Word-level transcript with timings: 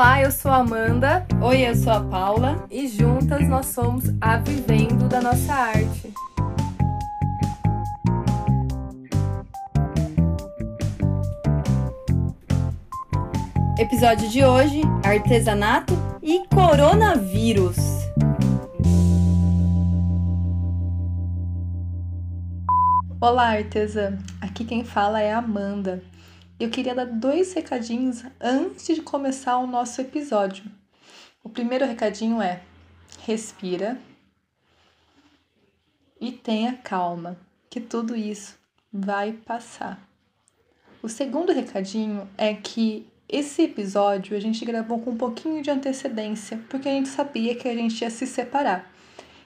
Olá, 0.00 0.22
eu 0.22 0.30
sou 0.30 0.50
a 0.50 0.56
Amanda. 0.56 1.26
Oi, 1.42 1.68
eu 1.68 1.74
sou 1.74 1.92
a 1.92 2.00
Paula. 2.00 2.66
E 2.70 2.88
juntas 2.88 3.46
nós 3.46 3.66
somos 3.66 4.04
a 4.18 4.38
Vivendo 4.38 5.06
da 5.06 5.20
Nossa 5.20 5.52
Arte. 5.52 6.14
Episódio 13.78 14.26
de 14.30 14.42
hoje: 14.42 14.80
artesanato 15.04 15.92
e 16.22 16.46
coronavírus. 16.48 17.76
Olá, 23.20 23.50
artesã. 23.50 24.16
Aqui 24.40 24.64
quem 24.64 24.82
fala 24.82 25.20
é 25.20 25.30
a 25.30 25.36
Amanda. 25.36 26.02
Eu 26.60 26.68
queria 26.68 26.94
dar 26.94 27.06
dois 27.06 27.54
recadinhos 27.54 28.22
antes 28.38 28.94
de 28.94 29.00
começar 29.00 29.56
o 29.56 29.66
nosso 29.66 29.98
episódio. 29.98 30.62
O 31.42 31.48
primeiro 31.48 31.86
recadinho 31.86 32.42
é: 32.42 32.60
respira 33.24 33.98
e 36.20 36.30
tenha 36.30 36.74
calma, 36.74 37.38
que 37.70 37.80
tudo 37.80 38.14
isso 38.14 38.58
vai 38.92 39.32
passar. 39.32 40.06
O 41.02 41.08
segundo 41.08 41.50
recadinho 41.50 42.28
é 42.36 42.52
que 42.52 43.06
esse 43.26 43.62
episódio 43.62 44.36
a 44.36 44.40
gente 44.40 44.62
gravou 44.62 45.00
com 45.00 45.12
um 45.12 45.16
pouquinho 45.16 45.62
de 45.62 45.70
antecedência, 45.70 46.60
porque 46.68 46.90
a 46.90 46.92
gente 46.92 47.08
sabia 47.08 47.54
que 47.54 47.68
a 47.68 47.74
gente 47.74 48.02
ia 48.02 48.10
se 48.10 48.26
separar. 48.26 48.92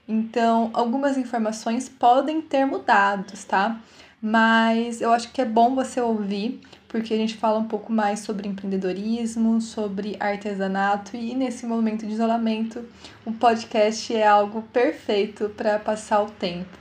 Então, 0.09 0.71
algumas 0.73 1.17
informações 1.17 1.89
podem 1.89 2.43
ter 2.43 2.65
mudado, 2.65 3.33
tá? 3.47 3.81
Mas 4.21 5.01
eu 5.01 5.13
acho 5.13 5.31
que 5.31 5.41
é 5.41 5.45
bom 5.45 5.77
você 5.77 6.01
ouvir, 6.01 6.61
porque 6.95 7.13
a 7.13 7.17
gente 7.17 7.37
fala 7.37 7.59
um 7.59 7.67
pouco 7.67 7.93
mais 7.93 8.21
sobre 8.21 8.47
empreendedorismo, 8.47 9.61
sobre 9.61 10.17
artesanato 10.21 11.17
e 11.17 11.35
nesse 11.35 11.67
momento 11.67 12.07
de 12.07 12.13
isolamento, 12.13 12.89
o 13.27 13.33
podcast 13.33 14.15
é 14.15 14.25
algo 14.25 14.63
perfeito 14.63 15.49
para 15.57 15.77
passar 15.81 16.23
o 16.23 16.31
tempo. 16.31 16.79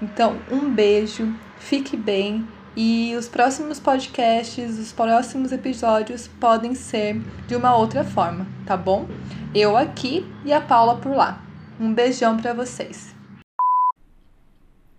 Então, 0.00 0.40
um 0.50 0.72
beijo, 0.72 1.30
fique 1.58 1.94
bem 1.94 2.48
e 2.74 3.14
os 3.18 3.28
próximos 3.28 3.78
podcasts, 3.78 4.78
os 4.78 4.92
próximos 4.92 5.52
episódios 5.52 6.26
podem 6.26 6.74
ser 6.74 7.20
de 7.46 7.54
uma 7.54 7.76
outra 7.76 8.02
forma, 8.02 8.46
tá 8.64 8.78
bom? 8.78 9.06
Eu 9.54 9.76
aqui 9.76 10.24
e 10.42 10.54
a 10.54 10.60
Paula 10.62 10.96
por 10.96 11.14
lá. 11.14 11.44
Um 11.78 11.92
beijão 11.92 12.38
para 12.38 12.54
vocês. 12.54 13.14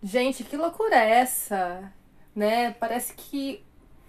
Gente, 0.03 0.43
que 0.43 0.55
loucura 0.55 0.97
é 0.97 1.21
essa? 1.21 1.91
Né? 2.35 2.69
Parece 2.79 3.15
que 3.15 3.63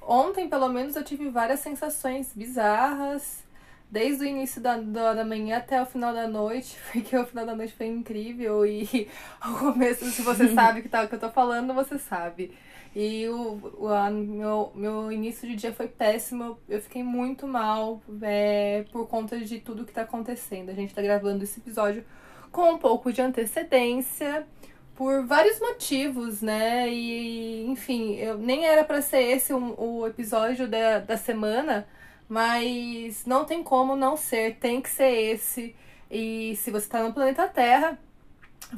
ontem, 0.07 0.49
pelo 0.49 0.69
menos, 0.69 0.97
eu 0.97 1.05
tive 1.05 1.29
várias 1.29 1.61
sensações 1.61 2.33
bizarras, 2.35 3.45
desde 3.91 4.25
o 4.25 4.27
início 4.27 4.61
da, 4.61 4.79
da 4.79 5.25
manhã 5.25 5.59
até 5.59 5.81
o 5.83 5.85
final 5.85 6.15
da 6.15 6.27
noite, 6.27 6.79
porque 6.91 7.17
o 7.17 7.27
final 7.27 7.45
da 7.45 7.55
noite 7.55 7.75
foi 7.75 7.87
incrível 7.87 8.65
e 8.65 9.09
o 9.47 9.59
começo, 9.59 10.05
se 10.07 10.23
você 10.23 10.49
sabe 10.55 10.83
que 10.83 10.89
tá, 10.89 11.07
que 11.07 11.15
eu 11.15 11.21
tô 11.21 11.31
falando, 11.31 11.75
você 11.75 11.99
sabe. 11.99 12.57
E 12.95 13.27
o, 13.29 13.75
o 13.79 13.89
a, 13.89 14.11
meu, 14.11 14.73
meu 14.75 15.11
início 15.11 15.49
de 15.49 15.57
dia 15.57 15.73
foi 15.73 15.89
péssimo, 15.89 16.59
eu 16.69 16.81
fiquei 16.81 17.03
muito 17.03 17.47
mal 17.47 18.03
é, 18.21 18.85
por 18.93 19.07
conta 19.09 19.39
de 19.39 19.61
tudo 19.61 19.85
que 19.85 19.93
tá 19.93 20.03
acontecendo. 20.03 20.71
A 20.71 20.75
gente 20.75 20.95
tá 20.95 21.01
gravando 21.01 21.45
esse 21.45 21.61
episódio 21.61 22.05
com 22.51 22.73
um 22.73 22.79
pouco 22.79 23.13
de 23.13 23.23
antecedência 23.23 24.47
por 24.95 25.27
vários 25.27 25.59
motivos, 25.61 26.43
né? 26.43 26.89
E, 26.89 27.67
enfim, 27.67 28.15
eu, 28.17 28.39
nem 28.39 28.67
era 28.67 28.85
para 28.85 29.03
ser 29.03 29.23
esse 29.23 29.53
o, 29.53 29.75
o 29.79 30.07
episódio 30.07 30.69
da, 30.69 30.99
da 30.99 31.17
semana, 31.17 31.87
mas 32.29 33.25
não 33.27 33.45
tem 33.45 33.63
como 33.63 33.97
não 33.97 34.17
ser, 34.17 34.57
tem 34.57 34.81
que 34.81 34.91
ser 34.91 35.11
esse. 35.11 35.75
E 36.11 36.57
se 36.57 36.71
você 36.71 36.87
está 36.87 37.03
no 37.03 37.13
planeta 37.13 37.49
Terra, 37.49 37.99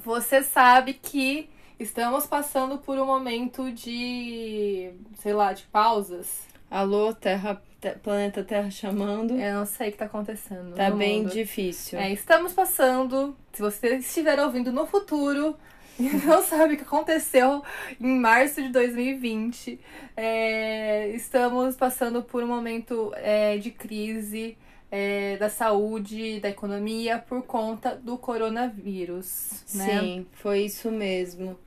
você 0.05 0.43
sabe 0.43 0.95
que 0.95 1.51
estamos 1.79 2.27
passando 2.27 2.79
por 2.79 2.99
um 2.99 3.07
momento 3.07 3.71
de, 3.73 4.93
sei 5.19 5.33
lá, 5.33 5.53
de 5.53 5.65
pausas. 5.65 6.43
Alô, 6.71 7.13
Terra, 7.13 7.63
planeta 8.03 8.43
Terra 8.43 8.71
chamando. 8.71 9.37
Eu 9.39 9.55
não 9.55 9.67
sei 9.67 9.89
o 9.89 9.91
que 9.91 9.97
está 9.97 10.07
acontecendo. 10.07 10.75
Tá 10.75 10.91
bem 10.91 11.23
mundo. 11.23 11.33
difícil. 11.33 11.99
É, 11.99 12.11
estamos 12.11 12.53
passando. 12.53 13.37
Se 13.53 13.61
você 13.61 13.97
estiver 13.97 14.41
ouvindo 14.41 14.73
no 14.73 14.87
futuro, 14.87 15.57
não 16.27 16.43
sabe 16.43 16.75
o 16.75 16.77
que 16.77 16.83
aconteceu 16.83 17.63
em 18.01 18.19
março 18.19 18.63
de 18.63 18.69
2020. 18.71 19.79
É, 20.17 21.09
estamos 21.11 21.77
passando 21.77 22.23
por 22.23 22.43
um 22.43 22.49
momento 22.49 23.13
é, 23.17 23.57
de 23.59 23.71
crise 23.71 24.57
é, 24.91 25.37
da 25.37 25.49
saúde, 25.49 26.41
da 26.41 26.49
economia, 26.49 27.19
por 27.19 27.43
conta 27.43 27.95
do 27.95 28.19
coronavírus. 28.19 29.65
Né? 29.75 30.01
Sim, 30.01 30.27
foi 30.33 30.63
isso 30.63 30.91
mesmo. 30.91 31.59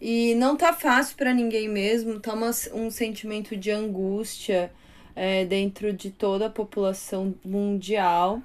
E 0.00 0.34
não 0.34 0.56
tá 0.56 0.72
fácil 0.72 1.16
para 1.16 1.32
ninguém 1.32 1.68
mesmo, 1.68 2.18
tá 2.18 2.34
uma, 2.34 2.50
um 2.74 2.90
sentimento 2.90 3.56
de 3.56 3.70
angústia 3.70 4.72
é, 5.14 5.44
dentro 5.44 5.92
de 5.92 6.10
toda 6.10 6.46
a 6.46 6.50
população 6.50 7.34
mundial. 7.44 8.42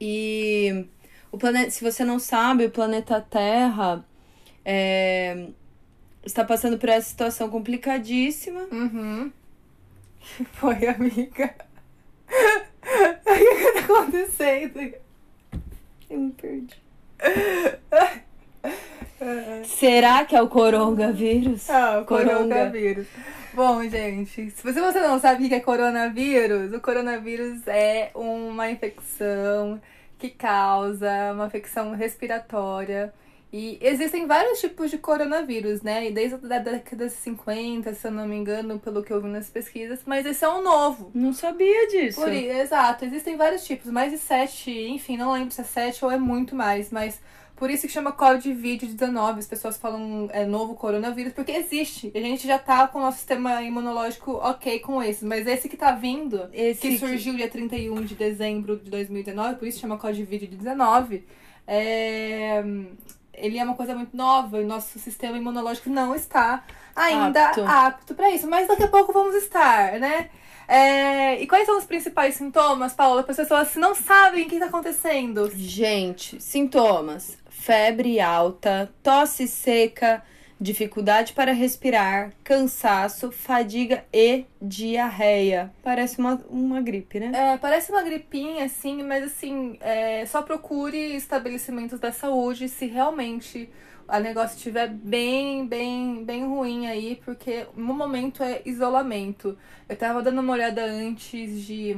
E 0.00 0.86
o 1.32 1.36
planeta, 1.36 1.70
se 1.70 1.82
você 1.82 2.04
não 2.04 2.18
sabe, 2.18 2.66
o 2.66 2.70
planeta 2.70 3.20
Terra 3.20 4.04
é, 4.64 5.48
está 6.24 6.44
passando 6.44 6.78
por 6.78 6.88
essa 6.88 7.08
situação 7.08 7.50
complicadíssima. 7.50 8.66
Uhum. 8.72 9.30
Foi, 10.54 10.86
amiga. 10.86 11.54
o 12.28 13.56
que 13.56 13.72
tá 13.72 13.80
acontecendo? 13.80 14.94
Eu 16.10 16.18
me 16.18 16.32
perdi. 16.32 16.82
Será 19.64 20.24
que 20.24 20.36
é 20.36 20.42
o 20.42 20.48
coronavírus? 20.48 21.70
Ah, 21.70 22.00
o 22.00 22.04
coronavírus. 22.04 23.06
Bom, 23.54 23.82
gente, 23.88 24.50
se 24.50 24.62
você 24.62 25.00
não 25.00 25.20
sabe 25.20 25.44
o 25.44 25.48
que 25.48 25.54
é 25.54 25.60
coronavírus, 25.60 26.72
o 26.72 26.80
coronavírus 26.80 27.66
é 27.68 28.10
uma 28.14 28.70
infecção 28.70 29.80
que 30.18 30.28
causa 30.28 31.32
uma 31.32 31.46
infecção 31.46 31.92
respiratória 31.92 33.14
e 33.56 33.78
existem 33.80 34.26
vários 34.26 34.58
tipos 34.58 34.90
de 34.90 34.98
coronavírus, 34.98 35.80
né? 35.80 36.08
E 36.08 36.12
desde 36.12 36.34
a 36.34 36.58
década 36.58 37.06
de 37.06 37.14
50, 37.14 37.94
se 37.94 38.04
eu 38.04 38.10
não 38.10 38.26
me 38.26 38.34
engano, 38.34 38.80
pelo 38.80 39.00
que 39.00 39.12
eu 39.12 39.22
vi 39.22 39.28
nas 39.28 39.48
pesquisas, 39.48 40.00
mas 40.04 40.26
esse 40.26 40.44
é 40.44 40.48
um 40.48 40.60
novo. 40.60 41.12
Não 41.14 41.32
sabia 41.32 41.86
disso. 41.86 42.20
Por, 42.20 42.32
exato, 42.32 43.04
existem 43.04 43.36
vários 43.36 43.64
tipos, 43.64 43.92
mais 43.92 44.10
de 44.10 44.18
sete, 44.18 44.72
enfim, 44.72 45.16
não 45.16 45.30
lembro 45.30 45.52
se 45.54 45.60
é 45.60 45.64
sete 45.64 46.04
ou 46.04 46.10
é 46.10 46.18
muito 46.18 46.56
mais, 46.56 46.90
mas 46.90 47.20
por 47.54 47.70
isso 47.70 47.86
que 47.86 47.92
chama 47.92 48.10
Covid-19, 48.10 49.38
as 49.38 49.46
pessoas 49.46 49.76
falam 49.76 50.28
é, 50.32 50.44
novo 50.44 50.74
coronavírus, 50.74 51.32
porque 51.32 51.52
existe. 51.52 52.10
A 52.12 52.18
gente 52.18 52.48
já 52.48 52.58
tá 52.58 52.88
com 52.88 52.98
o 52.98 53.02
nosso 53.02 53.18
sistema 53.18 53.62
imunológico 53.62 54.32
ok 54.32 54.80
com 54.80 55.00
esse, 55.00 55.24
mas 55.24 55.46
esse 55.46 55.68
que 55.68 55.76
tá 55.76 55.92
vindo, 55.92 56.48
esse 56.52 56.80
que 56.80 56.98
surgiu 56.98 57.34
que... 57.34 57.38
dia 57.38 57.48
31 57.48 58.02
de 58.02 58.16
dezembro 58.16 58.76
de 58.78 58.90
2019, 58.90 59.60
por 59.60 59.68
isso 59.68 59.78
chama 59.78 59.96
Covid-19, 59.96 61.22
é 61.68 62.64
ele 63.36 63.58
é 63.58 63.64
uma 63.64 63.74
coisa 63.74 63.94
muito 63.94 64.16
nova 64.16 64.60
e 64.60 64.64
nosso 64.64 64.98
sistema 64.98 65.36
imunológico 65.36 65.90
não 65.90 66.14
está 66.14 66.64
ainda 66.94 67.52
apto, 67.66 68.14
para 68.14 68.30
isso. 68.30 68.48
Mas 68.48 68.68
daqui 68.68 68.84
a 68.84 68.88
pouco 68.88 69.12
vamos 69.12 69.34
estar, 69.34 69.98
né? 69.98 70.30
É, 70.66 71.42
e 71.42 71.46
quais 71.46 71.66
são 71.66 71.76
os 71.76 71.84
principais 71.84 72.36
sintomas, 72.36 72.94
Paula, 72.94 73.22
para 73.22 73.32
as 73.32 73.36
pessoas 73.36 73.74
não 73.76 73.94
sabem 73.94 74.46
o 74.46 74.48
que 74.48 74.54
está 74.54 74.66
acontecendo? 74.66 75.50
Gente, 75.54 76.40
sintomas: 76.40 77.36
febre 77.50 78.20
alta, 78.20 78.92
tosse 79.02 79.46
seca, 79.46 80.22
dificuldade 80.60 81.32
para 81.32 81.52
respirar, 81.52 82.32
cansaço, 82.42 83.30
fadiga 83.32 84.04
e 84.12 84.44
diarreia. 84.60 85.72
Parece 85.82 86.18
uma, 86.18 86.40
uma 86.48 86.80
gripe, 86.80 87.20
né? 87.20 87.32
É, 87.34 87.58
parece 87.58 87.90
uma 87.90 88.02
gripinha, 88.02 88.64
assim, 88.64 89.02
mas 89.02 89.24
assim, 89.24 89.76
é, 89.80 90.24
só 90.26 90.42
procure 90.42 91.16
estabelecimentos 91.16 91.98
da 91.98 92.12
saúde 92.12 92.68
se 92.68 92.86
realmente 92.86 93.68
o 94.08 94.18
negócio 94.18 94.56
estiver 94.56 94.88
bem, 94.88 95.66
bem, 95.66 96.24
bem 96.24 96.46
ruim 96.46 96.86
aí, 96.86 97.20
porque 97.24 97.66
no 97.74 97.94
momento 97.94 98.42
é 98.42 98.62
isolamento. 98.64 99.58
Eu 99.88 99.96
tava 99.96 100.22
dando 100.22 100.40
uma 100.40 100.52
olhada 100.52 100.84
antes 100.84 101.62
de, 101.62 101.96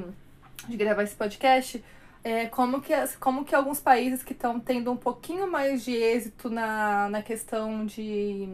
de 0.68 0.76
gravar 0.76 1.02
esse 1.02 1.14
podcast 1.16 1.82
é, 2.26 2.46
como, 2.46 2.80
que, 2.80 2.92
como 3.20 3.44
que 3.44 3.54
alguns 3.54 3.78
países 3.78 4.20
que 4.20 4.32
estão 4.32 4.58
tendo 4.58 4.90
um 4.90 4.96
pouquinho 4.96 5.48
mais 5.48 5.84
de 5.84 5.94
êxito 5.94 6.50
na, 6.50 7.08
na 7.08 7.22
questão 7.22 7.86
de 7.86 8.48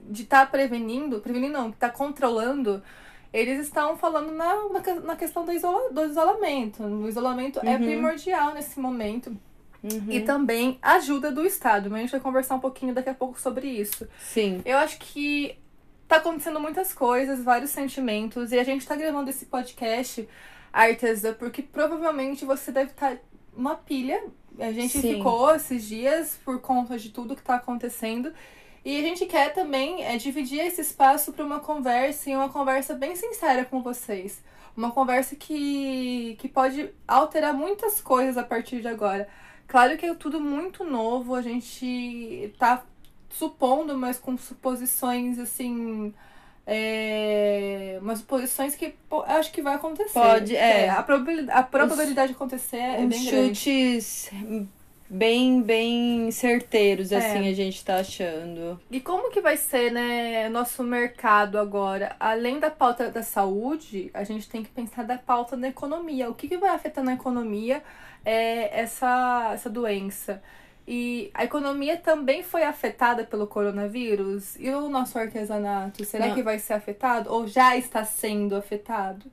de 0.00 0.22
estar 0.22 0.46
tá 0.46 0.50
prevenindo, 0.50 1.20
prevenindo 1.20 1.52
não, 1.52 1.70
que 1.70 1.76
tá 1.76 1.90
controlando, 1.90 2.82
eles 3.30 3.60
estão 3.60 3.94
falando 3.98 4.32
na, 4.32 4.54
na, 4.70 4.94
na 5.02 5.16
questão 5.16 5.44
do, 5.44 5.52
isola, 5.52 5.92
do 5.92 6.06
isolamento. 6.06 6.82
O 6.82 7.06
isolamento 7.06 7.60
é 7.62 7.66
uhum. 7.66 7.74
é 7.74 7.78
primordial 7.78 8.54
nesse 8.54 8.80
momento. 8.80 9.36
Uhum. 9.82 10.06
E 10.08 10.22
também 10.22 10.78
ajuda 10.80 11.30
do 11.30 11.44
Estado. 11.44 11.90
Mas 11.90 11.98
a 11.98 12.02
gente 12.04 12.12
vai 12.12 12.20
conversar 12.20 12.54
um 12.54 12.60
pouquinho 12.60 12.94
daqui 12.94 13.10
a 13.10 13.14
pouco 13.14 13.38
sobre 13.38 13.68
isso. 13.68 14.08
Sim. 14.18 14.62
Eu 14.64 14.78
acho 14.78 14.98
que 14.98 15.58
tá 16.08 16.16
acontecendo 16.16 16.58
muitas 16.58 16.94
coisas, 16.94 17.44
vários 17.44 17.70
sentimentos, 17.70 18.50
e 18.50 18.58
a 18.58 18.64
gente 18.64 18.86
tá 18.86 18.96
gravando 18.96 19.28
esse 19.28 19.44
podcast 19.44 20.26
artesã, 20.72 21.32
porque 21.34 21.62
provavelmente 21.62 22.44
você 22.44 22.70
deve 22.70 22.90
estar 22.90 23.16
tá 23.16 23.22
uma 23.56 23.74
pilha. 23.74 24.22
A 24.58 24.72
gente 24.72 24.98
Sim. 24.98 25.16
ficou 25.16 25.54
esses 25.54 25.86
dias 25.86 26.38
por 26.44 26.60
conta 26.60 26.98
de 26.98 27.10
tudo 27.10 27.34
que 27.34 27.40
está 27.40 27.56
acontecendo. 27.56 28.32
E 28.84 28.98
a 28.98 29.02
gente 29.02 29.26
quer 29.26 29.52
também 29.52 30.04
é, 30.04 30.16
dividir 30.16 30.60
esse 30.60 30.80
espaço 30.80 31.32
para 31.32 31.44
uma 31.44 31.60
conversa 31.60 32.30
e 32.30 32.36
uma 32.36 32.48
conversa 32.48 32.94
bem 32.94 33.14
sincera 33.14 33.64
com 33.64 33.82
vocês. 33.82 34.42
Uma 34.76 34.90
conversa 34.90 35.36
que, 35.36 36.36
que 36.38 36.48
pode 36.48 36.90
alterar 37.06 37.52
muitas 37.52 38.00
coisas 38.00 38.38
a 38.38 38.42
partir 38.42 38.80
de 38.80 38.88
agora. 38.88 39.28
Claro 39.66 39.96
que 39.98 40.06
é 40.06 40.14
tudo 40.14 40.40
muito 40.40 40.82
novo, 40.82 41.34
a 41.34 41.42
gente 41.42 42.52
tá 42.58 42.84
supondo, 43.28 43.96
mas 43.96 44.18
com 44.18 44.36
suposições 44.36 45.38
assim. 45.38 46.14
É, 46.66 47.98
umas 48.00 48.18
suposições 48.18 48.74
que 48.74 48.94
pô, 49.08 49.22
acho 49.22 49.50
que 49.52 49.62
vai 49.62 49.74
acontecer. 49.74 50.12
Pode, 50.12 50.54
é. 50.54 50.88
a 50.88 51.02
probabilidade, 51.02 51.58
a 51.58 51.62
probabilidade 51.62 52.28
de 52.28 52.34
acontecer 52.34 52.76
é 52.76 53.06
bem 53.06 53.24
grande. 53.24 53.54
chutes 53.54 54.30
bem, 55.10 55.60
bem 55.60 56.30
certeiros, 56.30 57.10
É. 57.10 57.16
assim, 57.16 57.48
a 57.48 57.52
gente 57.52 57.84
tá 57.84 57.96
achando. 57.96 58.80
E 58.88 59.00
como 59.00 59.30
que 59.30 59.40
vai 59.40 59.56
ser, 59.56 59.90
né, 59.90 60.48
nosso 60.48 60.84
mercado 60.84 61.58
agora? 61.58 62.14
Além 62.20 62.60
da 62.60 62.70
pauta 62.70 63.10
da 63.10 63.22
saúde, 63.22 64.10
a 64.14 64.22
gente 64.22 64.48
tem 64.48 64.62
que 64.62 64.70
pensar 64.70 65.02
da 65.04 65.18
pauta 65.18 65.56
da 65.56 65.66
economia. 65.68 66.30
O 66.30 66.34
que, 66.34 66.46
que 66.46 66.56
vai 66.56 66.70
afetar 66.70 67.02
na 67.02 67.14
economia 67.14 67.82
é 68.24 68.80
essa, 68.80 69.50
essa 69.52 69.68
doença? 69.68 70.40
E 70.92 71.30
a 71.32 71.44
economia 71.44 71.96
também 71.96 72.42
foi 72.42 72.64
afetada 72.64 73.22
pelo 73.22 73.46
coronavírus? 73.46 74.56
E 74.58 74.68
o 74.70 74.88
nosso 74.88 75.16
artesanato, 75.16 76.04
será 76.04 76.26
Não. 76.26 76.34
que 76.34 76.42
vai 76.42 76.58
ser 76.58 76.72
afetado? 76.72 77.32
Ou 77.32 77.46
já 77.46 77.76
está 77.76 78.04
sendo 78.04 78.56
afetado? 78.56 79.24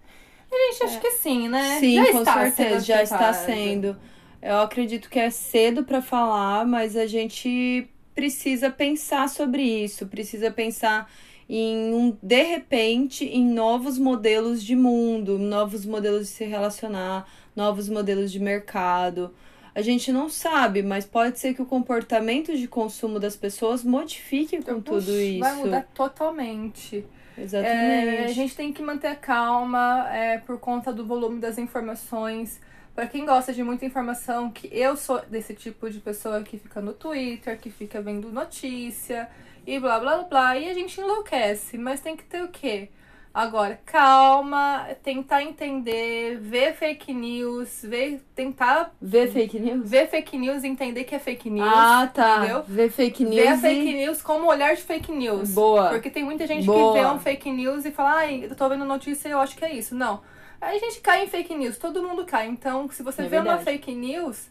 A 0.51 0.71
gente 0.71 0.83
acha 0.83 1.00
que 1.00 1.12
sim, 1.13 1.50
né? 1.50 1.77
É. 1.77 1.80
Sim, 1.80 1.95
já 1.95 2.12
com 2.12 2.24
certeza, 2.24 2.80
já 2.81 3.01
está 3.01 3.33
sendo. 3.33 3.98
Eu 4.39 4.59
acredito 4.59 5.09
que 5.09 5.18
é 5.18 5.31
cedo 5.31 5.83
para 5.83 6.00
falar, 6.00 6.63
mas 6.63 6.95
a 6.95 7.07
gente 7.07 7.89
precisa 8.13 8.69
pensar 8.69 9.27
sobre 9.27 9.63
isso, 9.63 10.06
precisa 10.06 10.51
pensar 10.51 11.12
em 11.50 11.92
um, 11.92 12.15
de 12.21 12.44
repente, 12.44 13.25
em 13.25 13.44
novos 13.44 13.98
modelos 13.98 14.63
de 14.63 14.75
mundo, 14.75 15.39
novos 15.39 15.88
modelos 15.88 16.27
de 16.27 16.33
se 16.33 16.45
relacionar, 16.45 17.27
novos 17.56 17.89
modelos 17.89 18.31
de 18.31 18.39
mercado. 18.39 19.33
A 19.78 19.82
gente 19.84 20.12
não 20.12 20.28
sabe, 20.28 20.82
mas 20.82 21.06
pode 21.06 21.38
ser 21.38 21.54
que 21.54 21.62
o 21.62 21.66
comportamento 21.68 22.58
de 22.58 22.68
consumo 22.68 23.20
das 23.20 23.36
pessoas 23.36 23.84
modifique 23.84 24.58
com 24.64 24.82
tudo 24.82 25.06
Puxa, 25.06 25.12
isso. 25.12 25.40
Vai 25.40 25.54
mudar 25.54 25.88
totalmente. 25.94 27.06
Exatamente. 27.38 28.18
É, 28.18 28.26
a 28.26 28.28
gente 28.30 28.56
tem 28.56 28.74
que 28.74 28.82
manter 28.82 29.06
a 29.06 29.16
calma 29.16 30.08
é, 30.12 30.40
por 30.40 30.60
conta 30.60 30.92
do 30.92 31.06
volume 31.06 31.40
das 31.40 31.60
informações. 31.60 32.60
Pra 32.96 33.06
quem 33.06 33.24
gosta 33.24 33.54
de 33.54 33.62
muita 33.62 33.86
informação, 33.86 34.50
que 34.50 34.68
eu 34.72 34.98
sou 34.98 35.22
desse 35.30 35.54
tipo 35.54 35.88
de 35.92 36.00
pessoa 36.00 36.42
que 36.42 36.58
fica 36.58 36.82
no 36.82 36.94
Twitter, 36.94 37.60
que 37.60 37.70
fica 37.70 38.02
vendo 38.02 38.32
notícia 38.32 39.30
e 39.64 39.80
blá 39.80 40.00
blá 40.00 40.24
blá, 40.24 40.58
e 40.58 40.72
a 40.72 40.74
gente 40.74 41.00
enlouquece. 41.00 41.78
Mas 41.78 42.02
tem 42.02 42.18
que 42.18 42.24
ter 42.24 42.44
o 42.44 42.48
quê? 42.48 42.90
Agora, 43.34 43.80
calma, 43.86 44.88
tentar 45.04 45.44
entender, 45.44 46.38
ver 46.40 46.74
fake 46.74 47.14
news, 47.14 47.82
ver, 47.84 48.20
tentar 48.36 48.92
Vê 49.00 49.28
fake 49.28 49.60
news? 49.60 49.88
ver 49.90 50.08
fake 50.10 50.38
news 50.38 50.64
entender 50.64 51.04
que 51.04 51.14
é 51.14 51.20
fake 51.20 51.50
news. 51.50 51.70
ah, 51.72 52.10
tá. 52.12 52.38
Entendeu? 52.38 52.64
Vê 52.68 52.90
fake 52.90 53.24
news. 53.24 53.36
Ver 53.36 53.54
e- 53.54 53.58
fake 53.58 53.94
news 53.94 54.22
como 54.24 54.48
olhar 54.48 54.76
de 54.76 54.82
fake 54.82 55.12
news. 55.12 55.52
Boa. 55.54 55.90
Porque 55.90 56.10
tem 56.10 56.24
muita 56.24 56.48
gente 56.48 56.66
Boa. 56.66 56.94
que 56.96 57.00
vê 57.00 57.06
um 57.06 57.20
fake 57.20 57.52
news 57.52 57.86
e 57.86 57.92
fala, 57.92 58.16
ai, 58.16 58.46
eu 58.50 58.56
tô 58.56 58.68
vendo 58.70 58.86
notícia 58.86 59.28
e 59.28 59.32
eu 59.32 59.40
acho 59.40 59.56
que 59.56 59.64
é 59.66 59.72
isso. 59.74 59.94
Não. 59.94 60.22
A 60.60 60.72
gente 60.76 61.00
cai 61.02 61.24
em 61.24 61.28
fake 61.28 61.54
news, 61.54 61.78
todo 61.78 62.02
mundo 62.02 62.26
cai. 62.26 62.48
Então, 62.48 62.90
se 62.90 63.04
você 63.04 63.22
É 63.22 63.28
vê 63.28 63.36
uma 63.38 63.44
verdade. 63.58 63.66
fake 63.66 63.94
news, 63.94 64.48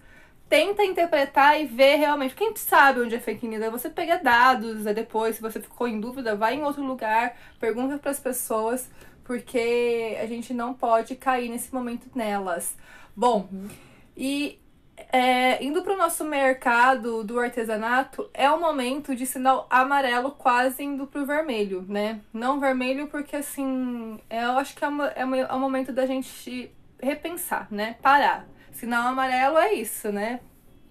tenta 0.48 0.84
interpretar 0.84 1.60
e 1.60 1.66
ver 1.66 1.96
realmente. 1.96 2.34
Gente 2.38 2.60
sabe 2.60 3.00
onde 3.00 3.14
é 3.14 3.20
fake 3.20 3.46
news. 3.46 3.62
Aí 3.62 3.70
você 3.70 3.90
pega 3.90 4.18
dados, 4.18 4.86
aí 4.86 4.94
depois, 4.94 5.36
se 5.36 5.42
você 5.42 5.60
ficou 5.60 5.88
em 5.88 6.00
dúvida, 6.00 6.36
vai 6.36 6.54
em 6.54 6.62
outro 6.62 6.82
lugar, 6.82 7.36
pergunta 7.58 7.98
pras 7.98 8.20
pessoas, 8.20 8.88
porque 9.24 10.16
a 10.20 10.26
gente 10.26 10.54
não 10.54 10.72
pode 10.74 11.16
cair 11.16 11.48
nesse 11.48 11.74
momento 11.74 12.06
nelas. 12.14 12.76
Bom, 13.14 13.48
e 14.16 14.60
é, 15.12 15.62
indo 15.62 15.82
para 15.82 15.92
o 15.92 15.96
nosso 15.96 16.24
mercado 16.24 17.22
do 17.24 17.38
artesanato, 17.38 18.30
é 18.32 18.50
o 18.50 18.58
momento 18.60 19.14
de 19.14 19.26
sinal 19.26 19.66
amarelo 19.68 20.30
quase 20.30 20.82
indo 20.84 21.06
pro 21.06 21.26
vermelho, 21.26 21.84
né? 21.88 22.20
Não 22.32 22.58
vermelho 22.60 23.06
porque, 23.08 23.36
assim, 23.36 24.18
é, 24.30 24.44
eu 24.44 24.52
acho 24.58 24.74
que 24.74 24.84
é, 24.84 24.88
uma- 24.88 25.08
é, 25.08 25.24
uma- 25.24 25.36
é 25.38 25.52
o 25.52 25.58
momento 25.58 25.92
da 25.92 26.06
gente 26.06 26.70
repensar, 27.02 27.68
né? 27.70 27.96
Parar. 28.00 28.46
Sinal 28.76 29.08
amarelo 29.08 29.58
é 29.58 29.74
isso, 29.74 30.10
né? 30.12 30.40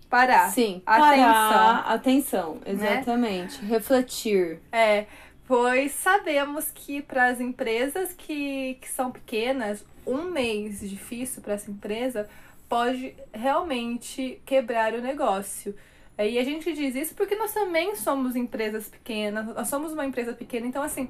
Parar. 0.09 0.49
Sim, 0.51 0.81
Atenção. 0.85 1.19
parar, 1.25 1.79
atenção, 1.87 2.61
exatamente. 2.65 3.63
Refletir. 3.65 4.59
É, 4.71 5.05
pois 5.47 5.91
sabemos 5.91 6.69
que 6.73 7.01
para 7.01 7.27
as 7.27 7.39
empresas 7.39 8.13
que, 8.13 8.75
que 8.81 8.89
são 8.89 9.11
pequenas, 9.11 9.85
um 10.05 10.23
mês 10.31 10.79
difícil 10.87 11.41
para 11.41 11.53
essa 11.53 11.69
empresa 11.71 12.29
pode 12.69 13.15
realmente 13.33 14.41
quebrar 14.45 14.93
o 14.93 15.01
negócio. 15.01 15.75
E 16.17 16.39
a 16.39 16.43
gente 16.43 16.71
diz 16.73 16.95
isso 16.95 17.13
porque 17.15 17.35
nós 17.35 17.53
também 17.53 17.95
somos 17.95 18.35
empresas 18.35 18.87
pequenas, 18.87 19.45
nós 19.53 19.67
somos 19.67 19.91
uma 19.91 20.05
empresa 20.05 20.33
pequena, 20.33 20.65
então 20.65 20.81
assim, 20.81 21.09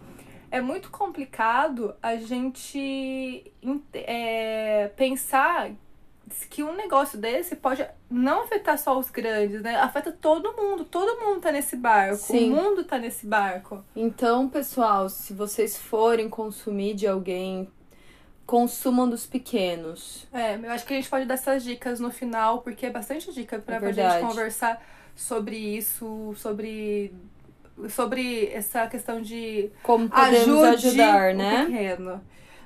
é 0.50 0.60
muito 0.62 0.90
complicado 0.90 1.94
a 2.02 2.16
gente 2.16 3.52
ente- 3.62 3.86
é, 3.94 4.92
pensar 4.96 5.70
que 6.50 6.64
um 6.64 6.76
negócio 6.76 7.18
desse 7.18 7.56
pode 7.56 7.86
não 8.10 8.44
afetar 8.44 8.78
só 8.78 8.98
os 8.98 9.10
grandes, 9.10 9.62
né? 9.62 9.76
Afeta 9.76 10.12
todo 10.12 10.54
mundo, 10.54 10.84
todo 10.84 11.20
mundo 11.22 11.40
tá 11.40 11.52
nesse 11.52 11.76
barco, 11.76 12.18
Sim. 12.18 12.52
o 12.52 12.56
mundo 12.56 12.84
tá 12.84 12.98
nesse 12.98 13.26
barco. 13.26 13.84
Então, 13.96 14.50
pessoal, 14.50 15.08
se 15.10 15.34
vocês 15.34 15.78
forem 15.78 16.28
consumir 16.30 16.94
de 16.96 17.08
alguém, 17.08 17.70
consumam 18.46 19.10
dos 19.10 19.26
pequenos. 19.26 20.28
É, 20.34 20.56
eu 20.56 20.72
acho 20.72 20.86
que 20.86 20.94
a 20.94 20.98
gente 20.98 21.10
pode 21.10 21.26
dar 21.26 21.36
essas 21.36 21.64
dicas 21.64 22.00
no 22.00 22.12
final, 22.12 22.62
porque 22.62 22.86
é 22.86 22.90
bastante 22.90 23.32
dica 23.34 23.60
pra, 23.60 23.76
É 23.76 23.80
pra 23.80 23.92
gente 23.92 24.20
conversar 24.22 24.82
sobre 25.16 25.56
isso, 25.58 26.34
sobre 26.38 27.14
sobre 27.90 28.48
essa 28.54 28.88
questão 28.88 29.22
de 29.22 29.70
Como 29.84 30.10
podemos 30.10 30.64
ajude 30.64 30.88
ajudar, 30.88 31.34
o 31.34 31.38
né? 31.38 31.66
pequeno. 31.66 32.22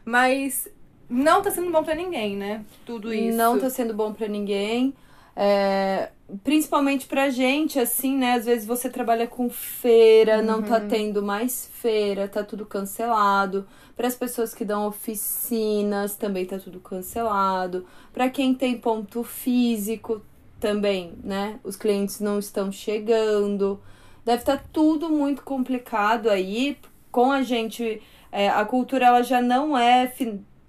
Mas 0.06 0.68
não 1.10 1.42
tá 1.42 1.50
sendo 1.52 1.72
bom 1.72 1.84
pra 1.84 1.96
ninguém, 1.96 2.36
né? 2.36 2.64
Tudo 2.86 3.14
isso. 3.14 3.38
Não 3.38 3.60
tá 3.60 3.70
sendo 3.70 3.94
bom 3.94 4.14
pra 4.14 4.28
ninguém. 4.28 4.94
É, 5.36 6.10
principalmente 6.44 7.06
pra 7.08 7.30
gente, 7.30 7.80
assim, 7.80 8.18
né? 8.18 8.34
Às 8.34 8.46
vezes 8.46 8.66
você 8.68 8.90
trabalha 8.90 9.26
com 9.28 9.50
feira, 9.50 10.42
não 10.42 10.58
Uhum. 10.58 10.64
tá 10.64 10.80
tendo 10.82 11.22
mais 11.24 11.70
feira, 11.74 12.28
tá 12.28 12.44
tudo 12.44 12.66
cancelado. 12.66 13.66
Para 13.96 14.08
as 14.08 14.16
pessoas 14.16 14.54
que 14.54 14.64
dão 14.66 14.86
oficinas, 14.88 16.16
também 16.16 16.46
tá 16.46 16.58
tudo 16.60 16.80
cancelado. 16.80 17.86
Pra 18.14 18.30
quem 18.30 18.54
tem 18.54 18.78
ponto 18.78 19.24
físico, 19.24 20.22
também, 20.60 21.14
né? 21.24 21.58
Os 21.64 21.76
clientes 21.78 22.20
não 22.20 22.38
estão 22.38 22.70
chegando. 22.72 23.80
Deve 24.26 24.40
estar 24.40 24.62
tudo 24.74 25.10
muito 25.10 25.42
complicado 25.44 26.30
aí. 26.30 26.78
Com 27.12 27.32
a 27.32 27.42
gente, 27.44 28.02
é, 28.32 28.50
a 28.50 28.64
cultura 28.66 29.06
ela 29.06 29.24
já 29.24 29.42
não 29.42 29.78
é 29.78 30.06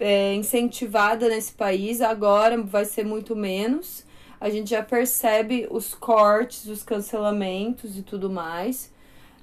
é, 0.00 0.34
incentivada 0.34 1.28
nesse 1.28 1.52
país, 1.52 2.00
agora 2.00 2.60
vai 2.62 2.84
ser 2.84 3.04
muito 3.04 3.36
menos. 3.36 4.04
A 4.40 4.48
gente 4.48 4.70
já 4.70 4.82
percebe 4.82 5.68
os 5.70 5.94
cortes, 5.94 6.66
os 6.66 6.82
cancelamentos 6.82 7.96
e 7.96 8.02
tudo 8.02 8.30
mais. 8.30 8.90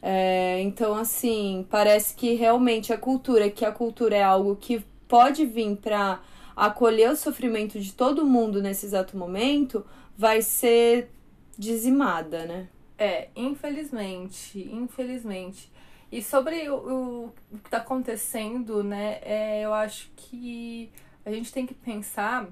É, 0.01 0.59
então, 0.61 0.95
assim, 0.95 1.65
parece 1.69 2.15
que 2.15 2.33
realmente 2.33 2.91
a 2.91 2.97
cultura, 2.97 3.49
que 3.49 3.63
a 3.63 3.71
cultura 3.71 4.15
é 4.15 4.23
algo 4.23 4.55
que 4.55 4.83
pode 5.07 5.45
vir 5.45 5.77
para 5.77 6.19
acolher 6.55 7.11
o 7.11 7.15
sofrimento 7.15 7.79
de 7.79 7.93
todo 7.93 8.25
mundo 8.25 8.61
nesse 8.61 8.85
exato 8.87 9.15
momento, 9.15 9.85
vai 10.17 10.41
ser 10.41 11.11
dizimada, 11.57 12.45
né? 12.45 12.67
É, 12.97 13.27
infelizmente, 13.35 14.67
infelizmente. 14.73 15.71
E 16.11 16.21
sobre 16.21 16.69
o, 16.69 17.33
o, 17.51 17.57
que 17.59 17.69
tá 17.69 17.77
acontecendo, 17.77 18.83
né, 18.83 19.19
é, 19.21 19.61
eu 19.61 19.73
acho 19.73 20.09
que 20.15 20.89
a 21.25 21.31
gente 21.31 21.51
tem 21.51 21.65
que 21.65 21.73
pensar 21.73 22.47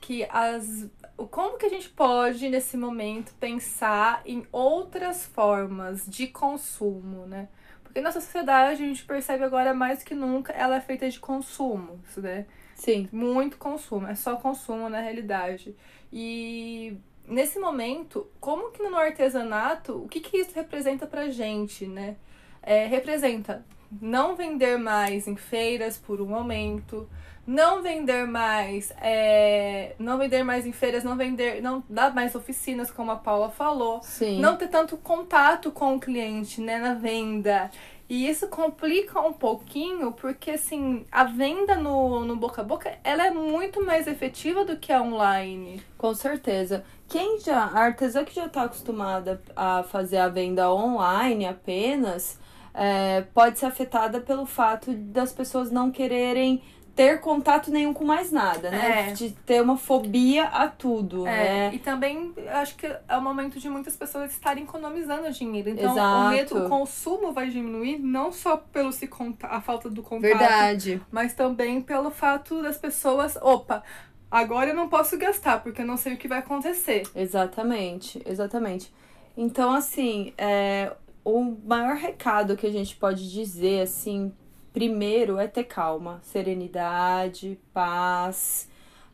que 0.00 0.26
as. 0.30 0.90
Como 1.30 1.56
que 1.56 1.66
a 1.66 1.68
gente 1.68 1.88
pode, 1.88 2.48
nesse 2.48 2.76
momento, 2.76 3.32
pensar 3.38 4.22
em 4.26 4.44
outras 4.50 5.24
formas 5.24 6.04
de 6.06 6.26
consumo, 6.26 7.26
né? 7.26 7.48
Porque 7.84 8.00
nossa 8.00 8.20
sociedade, 8.20 8.82
a 8.82 8.86
gente 8.86 9.04
percebe 9.04 9.44
agora 9.44 9.72
mais 9.74 10.02
que 10.02 10.14
nunca, 10.14 10.52
ela 10.52 10.76
é 10.76 10.80
feita 10.80 11.08
de 11.08 11.20
consumo, 11.20 12.00
né? 12.16 12.46
Sim. 12.74 13.08
muito 13.12 13.58
consumo, 13.58 14.08
é 14.08 14.14
só 14.16 14.34
consumo 14.36 14.88
na 14.88 14.98
realidade. 14.98 15.76
E 16.12 16.96
nesse 17.28 17.58
momento, 17.58 18.26
como 18.40 18.72
que 18.72 18.82
no 18.82 18.96
artesanato, 18.96 20.02
o 20.02 20.08
que 20.08 20.20
que 20.20 20.38
isso 20.38 20.52
representa 20.54 21.06
pra 21.06 21.28
gente, 21.28 21.86
né? 21.86 22.16
É, 22.62 22.86
representa 22.86 23.64
não 24.00 24.34
vender 24.34 24.78
mais 24.78 25.26
em 25.26 25.36
feiras 25.36 25.98
por 25.98 26.20
um 26.20 26.26
momento, 26.26 27.08
não 27.46 27.82
vender 27.82 28.26
mais, 28.26 28.92
é, 29.00 29.94
não 29.98 30.16
vender 30.16 30.44
mais 30.44 30.64
em 30.64 30.72
feiras, 30.72 31.02
não 31.02 31.16
vender, 31.16 31.60
não 31.60 31.82
dar 31.88 32.14
mais 32.14 32.34
oficinas, 32.34 32.90
como 32.90 33.10
a 33.10 33.16
Paula 33.16 33.50
falou, 33.50 34.00
Sim. 34.02 34.40
não 34.40 34.56
ter 34.56 34.68
tanto 34.68 34.96
contato 34.96 35.70
com 35.70 35.96
o 35.96 36.00
cliente, 36.00 36.60
né, 36.60 36.78
na 36.78 36.94
venda. 36.94 37.70
E 38.08 38.28
isso 38.28 38.46
complica 38.48 39.20
um 39.20 39.32
pouquinho, 39.32 40.12
porque 40.12 40.50
assim, 40.50 41.06
a 41.10 41.24
venda 41.24 41.76
no, 41.76 42.24
no 42.24 42.36
boca 42.36 42.60
a 42.60 42.64
boca, 42.64 42.98
ela 43.02 43.26
é 43.26 43.30
muito 43.30 43.82
mais 43.84 44.06
efetiva 44.06 44.64
do 44.64 44.76
que 44.76 44.92
a 44.92 45.00
online. 45.00 45.82
Com 45.96 46.14
certeza. 46.14 46.84
Quem 47.08 47.40
já, 47.40 47.58
a 47.58 47.80
artesã 47.80 48.22
que 48.24 48.34
já 48.34 48.46
está 48.46 48.64
acostumada 48.64 49.40
a 49.56 49.82
fazer 49.84 50.18
a 50.18 50.28
venda 50.28 50.70
online 50.70 51.46
apenas, 51.46 52.38
é, 52.74 53.22
pode 53.34 53.58
ser 53.58 53.66
afetada 53.66 54.20
pelo 54.20 54.46
fato 54.46 54.92
das 54.92 55.32
pessoas 55.32 55.70
não 55.70 55.90
quererem 55.90 56.62
ter 56.94 57.20
contato 57.20 57.70
nenhum 57.70 57.94
com 57.94 58.04
mais 58.04 58.30
nada, 58.30 58.70
né? 58.70 59.10
É. 59.10 59.12
De 59.12 59.30
ter 59.30 59.62
uma 59.62 59.78
fobia 59.78 60.44
a 60.44 60.68
tudo, 60.68 61.26
É, 61.26 61.70
né? 61.70 61.74
e 61.74 61.78
também 61.78 62.34
acho 62.50 62.76
que 62.76 62.86
é 62.86 63.16
o 63.16 63.22
momento 63.22 63.58
de 63.58 63.68
muitas 63.68 63.96
pessoas 63.96 64.30
estarem 64.30 64.64
economizando 64.64 65.30
dinheiro. 65.32 65.70
Então, 65.70 65.90
o 65.90 65.94
Exato. 65.94 66.28
medo, 66.30 66.66
o 66.66 66.68
consumo 66.68 67.32
vai 67.32 67.48
diminuir, 67.48 67.98
não 67.98 68.30
só 68.30 68.58
pelo 68.58 68.92
se 68.92 69.08
a 69.42 69.60
falta 69.60 69.88
do 69.88 70.02
contato, 70.02 70.20
Verdade. 70.38 71.00
mas 71.10 71.32
também 71.32 71.80
pelo 71.80 72.10
fato 72.10 72.60
das 72.62 72.76
pessoas, 72.76 73.36
opa, 73.40 73.82
agora 74.30 74.70
eu 74.70 74.76
não 74.76 74.88
posso 74.88 75.16
gastar, 75.16 75.62
porque 75.62 75.80
eu 75.80 75.86
não 75.86 75.96
sei 75.96 76.12
o 76.12 76.16
que 76.18 76.28
vai 76.28 76.40
acontecer. 76.40 77.04
Exatamente, 77.14 78.22
exatamente. 78.26 78.92
Então, 79.34 79.72
assim, 79.72 80.34
é, 80.36 80.92
o 81.24 81.56
maior 81.64 81.96
recado 81.96 82.56
que 82.56 82.66
a 82.66 82.72
gente 82.72 82.96
pode 82.96 83.30
dizer, 83.30 83.82
assim, 83.82 84.32
primeiro 84.72 85.38
é 85.38 85.46
ter 85.46 85.64
calma, 85.64 86.20
serenidade, 86.24 87.58
paz, 87.72 88.68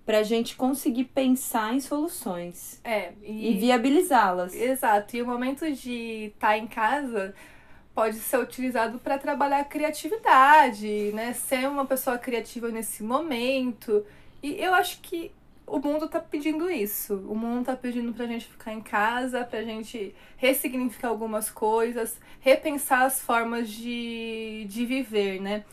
pra 0.06 0.22
gente 0.22 0.56
conseguir 0.56 1.04
pensar 1.04 1.74
em 1.74 1.80
soluções 1.80 2.80
É, 2.82 3.12
e 3.22 3.54
viabilizá-las. 3.54 4.54
Exato. 4.54 5.16
E 5.16 5.22
o 5.22 5.26
momento 5.26 5.70
de 5.70 6.32
estar 6.32 6.56
em 6.56 6.66
casa 6.66 7.34
pode 7.94 8.16
ser 8.16 8.38
utilizado 8.38 8.98
para 8.98 9.18
trabalhar 9.18 9.60
a 9.60 9.64
criatividade, 9.64 11.10
né? 11.12 11.32
Ser 11.32 11.68
uma 11.68 11.84
pessoa 11.84 12.16
criativa 12.16 12.68
nesse 12.70 13.02
momento. 13.02 14.06
E 14.42 14.52
eu 14.62 14.72
acho 14.72 15.00
que 15.00 15.32
o 15.68 15.78
mundo 15.78 16.08
tá 16.08 16.20
pedindo 16.20 16.70
isso. 16.70 17.14
O 17.28 17.34
mundo 17.34 17.66
tá 17.66 17.76
pedindo 17.76 18.12
pra 18.12 18.26
gente 18.26 18.46
ficar 18.46 18.72
em 18.72 18.80
casa, 18.80 19.44
pra 19.44 19.62
gente 19.62 20.14
ressignificar 20.36 21.08
algumas 21.08 21.50
coisas, 21.50 22.18
repensar 22.40 23.02
as 23.02 23.20
formas 23.20 23.68
de, 23.68 24.66
de 24.68 24.86
viver, 24.86 25.40
né? 25.40 25.64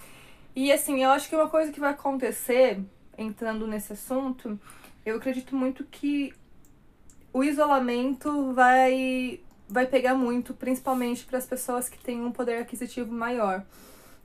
E 0.55 0.71
assim, 0.71 1.03
eu 1.03 1.09
acho 1.11 1.27
que 1.29 1.35
uma 1.35 1.49
coisa 1.49 1.71
que 1.71 1.79
vai 1.79 1.91
acontecer, 1.91 2.79
entrando 3.17 3.67
nesse 3.67 3.93
assunto, 3.93 4.59
eu 5.05 5.17
acredito 5.17 5.55
muito 5.55 5.83
que 5.83 6.33
o 7.33 7.43
isolamento 7.43 8.53
vai 8.53 9.41
vai 9.67 9.87
pegar 9.87 10.13
muito, 10.13 10.53
principalmente 10.53 11.25
para 11.25 11.39
as 11.39 11.45
pessoas 11.45 11.89
que 11.89 11.97
têm 11.97 12.21
um 12.21 12.31
poder 12.31 12.59
aquisitivo 12.59 13.11
maior. 13.11 13.65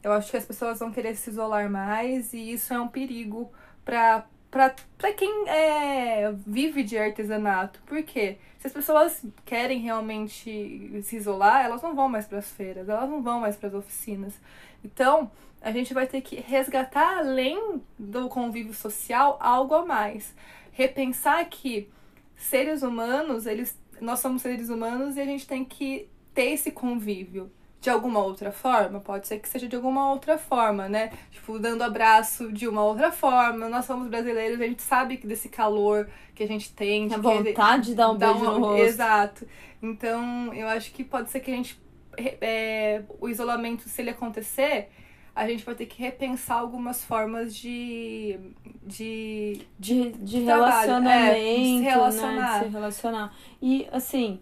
Eu 0.03 0.13
acho 0.13 0.31
que 0.31 0.37
as 0.37 0.45
pessoas 0.45 0.79
vão 0.79 0.93
querer 0.93 1.17
se 1.17 1.31
isolar 1.31 1.71
mais 1.71 2.33
e 2.33 2.53
isso 2.53 2.73
é 2.75 2.81
um 2.81 2.89
perigo 2.89 3.51
para 3.85 4.27
para 4.51 5.13
quem 5.17 5.49
é, 5.49 6.33
vive 6.47 6.83
de 6.83 6.99
artesanato. 6.99 7.81
Por 7.87 8.03
quê? 8.03 8.39
Se 8.59 8.67
as 8.67 8.73
pessoas 8.73 9.25
querem 9.45 9.81
realmente 9.81 11.01
se 11.03 11.17
isolar, 11.17 11.65
elas 11.65 11.81
não 11.81 11.95
vão 11.95 12.09
mais 12.09 12.27
para 12.27 12.39
as 12.39 12.51
feiras, 12.51 12.89
elas 12.89 13.09
não 13.09 13.23
vão 13.23 13.41
mais 13.41 13.57
para 13.57 13.69
as 13.69 13.75
oficinas. 13.75 14.39
Então, 14.85 15.31
a 15.63 15.71
gente 15.71 15.95
vai 15.95 16.07
ter 16.07 16.21
que 16.21 16.37
resgatar 16.37 17.19
além 17.19 17.81
do 17.99 18.29
convívio 18.29 18.75
social 18.75 19.39
algo 19.41 19.75
a 19.75 19.87
mais. 19.87 20.35
Repensar 20.73 21.45
que 21.49 21.89
seres 22.37 22.83
humanos, 22.83 23.47
eles 23.47 23.79
nós 24.01 24.21
somos 24.21 24.43
seres 24.43 24.71
humanos 24.71 25.17
e 25.17 25.21
a 25.21 25.25
gente 25.25 25.47
tem 25.47 25.65
que 25.65 26.09
ter 26.35 26.53
esse 26.53 26.71
convívio 26.71 27.51
de 27.81 27.89
alguma 27.89 28.21
outra 28.21 28.53
forma, 28.53 29.01
pode 29.01 29.27
ser 29.27 29.39
que 29.39 29.49
seja 29.49 29.67
de 29.67 29.75
alguma 29.75 30.11
outra 30.13 30.37
forma, 30.37 30.87
né? 30.89 31.11
Tipo, 31.31 31.59
dando 31.59 31.83
abraço 31.83 32.53
de 32.53 32.69
uma 32.69 32.85
outra 32.85 33.11
forma. 33.11 33.69
Nós 33.71 33.87
somos 33.87 34.07
brasileiros, 34.09 34.61
a 34.61 34.65
gente 34.67 34.83
sabe 34.83 35.17
que 35.17 35.27
desse 35.27 35.49
calor 35.49 36.09
que 36.35 36.43
a 36.43 36.47
gente 36.49 36.73
tem, 36.75 37.13
A 37.13 37.17
vontade 37.17 37.87
de 37.87 37.95
dar 37.95 38.11
um 38.11 38.19
dar 38.19 38.33
beijo 38.35 38.45
uma- 38.51 38.59
no 38.59 38.67
rosto. 38.67 38.83
Exato. 38.85 39.47
Então, 39.83 40.53
eu 40.53 40.69
acho 40.69 40.93
que 40.93 41.03
pode 41.03 41.31
ser 41.31 41.41
que 41.41 41.51
a 41.51 41.55
gente 41.57 41.81
é, 42.19 43.03
o 43.19 43.29
isolamento, 43.29 43.89
se 43.89 44.03
ele 44.03 44.11
acontecer, 44.11 44.91
a 45.35 45.47
gente 45.49 45.65
vai 45.65 45.75
ter 45.75 45.87
que 45.87 46.03
repensar 46.03 46.59
algumas 46.59 47.03
formas 47.03 47.55
de 47.57 48.39
de 48.85 49.63
de, 49.79 50.11
de 50.13 50.45
trabalho, 50.45 51.09
é, 51.09 51.35
de 51.35 51.65
se 51.65 51.81
relacionamento, 51.81 51.83
relacionar. 51.83 52.53
né? 52.53 52.59
De 52.59 52.65
se 52.67 52.71
relacionar. 52.73 53.35
E 53.63 53.89
assim, 53.93 54.41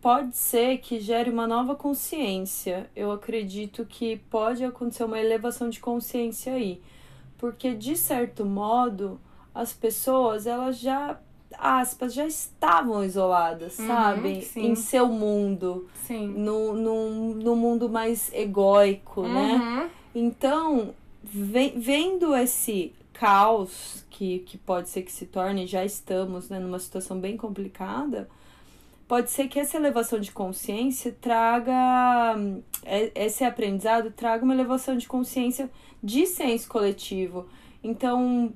pode 0.00 0.36
ser 0.36 0.78
que 0.78 1.00
gere 1.00 1.30
uma 1.30 1.46
nova 1.46 1.74
consciência. 1.74 2.88
Eu 2.94 3.10
acredito 3.12 3.84
que 3.84 4.16
pode 4.30 4.64
acontecer 4.64 5.04
uma 5.04 5.18
elevação 5.18 5.68
de 5.68 5.80
consciência 5.80 6.54
aí. 6.54 6.80
Porque, 7.36 7.74
de 7.74 7.96
certo 7.96 8.44
modo, 8.44 9.20
as 9.54 9.72
pessoas, 9.72 10.46
elas 10.46 10.78
já, 10.78 11.18
aspas, 11.56 12.12
já 12.14 12.26
estavam 12.26 13.04
isoladas, 13.04 13.78
Uhum, 13.78 13.86
sabe? 13.86 14.42
sim. 14.42 14.66
Em 14.66 14.74
seu 14.74 15.06
mundo. 15.08 15.88
sim. 16.06 16.28
No, 16.28 16.72
no, 16.74 17.34
no 17.34 17.56
mundo 17.56 17.88
mais 17.88 18.32
egóico, 18.32 19.22
né? 19.22 19.54
Uhum. 19.54 19.88
Então, 20.14 20.94
ve- 21.22 21.74
vendo 21.76 22.34
esse 22.34 22.92
caos 23.12 24.04
que, 24.10 24.40
que 24.40 24.56
pode 24.58 24.88
ser 24.88 25.02
que 25.02 25.12
se 25.12 25.26
torne, 25.26 25.66
já 25.66 25.84
estamos 25.84 26.48
né, 26.48 26.58
numa 26.58 26.78
situação 26.78 27.18
bem 27.20 27.36
complicada, 27.36 28.28
pode 29.08 29.30
ser 29.30 29.48
que 29.48 29.58
essa 29.58 29.76
elevação 29.76 30.20
de 30.20 30.30
consciência 30.30 31.16
traga, 31.20 32.36
hum, 32.38 32.62
é- 32.84 33.10
esse 33.24 33.42
aprendizado 33.42 34.10
traga 34.10 34.44
uma 34.44 34.54
elevação 34.54 34.96
de 34.96 35.08
consciência 35.08 35.70
de 36.02 36.26
senso 36.26 36.68
coletivo. 36.68 37.46
Então, 37.82 38.52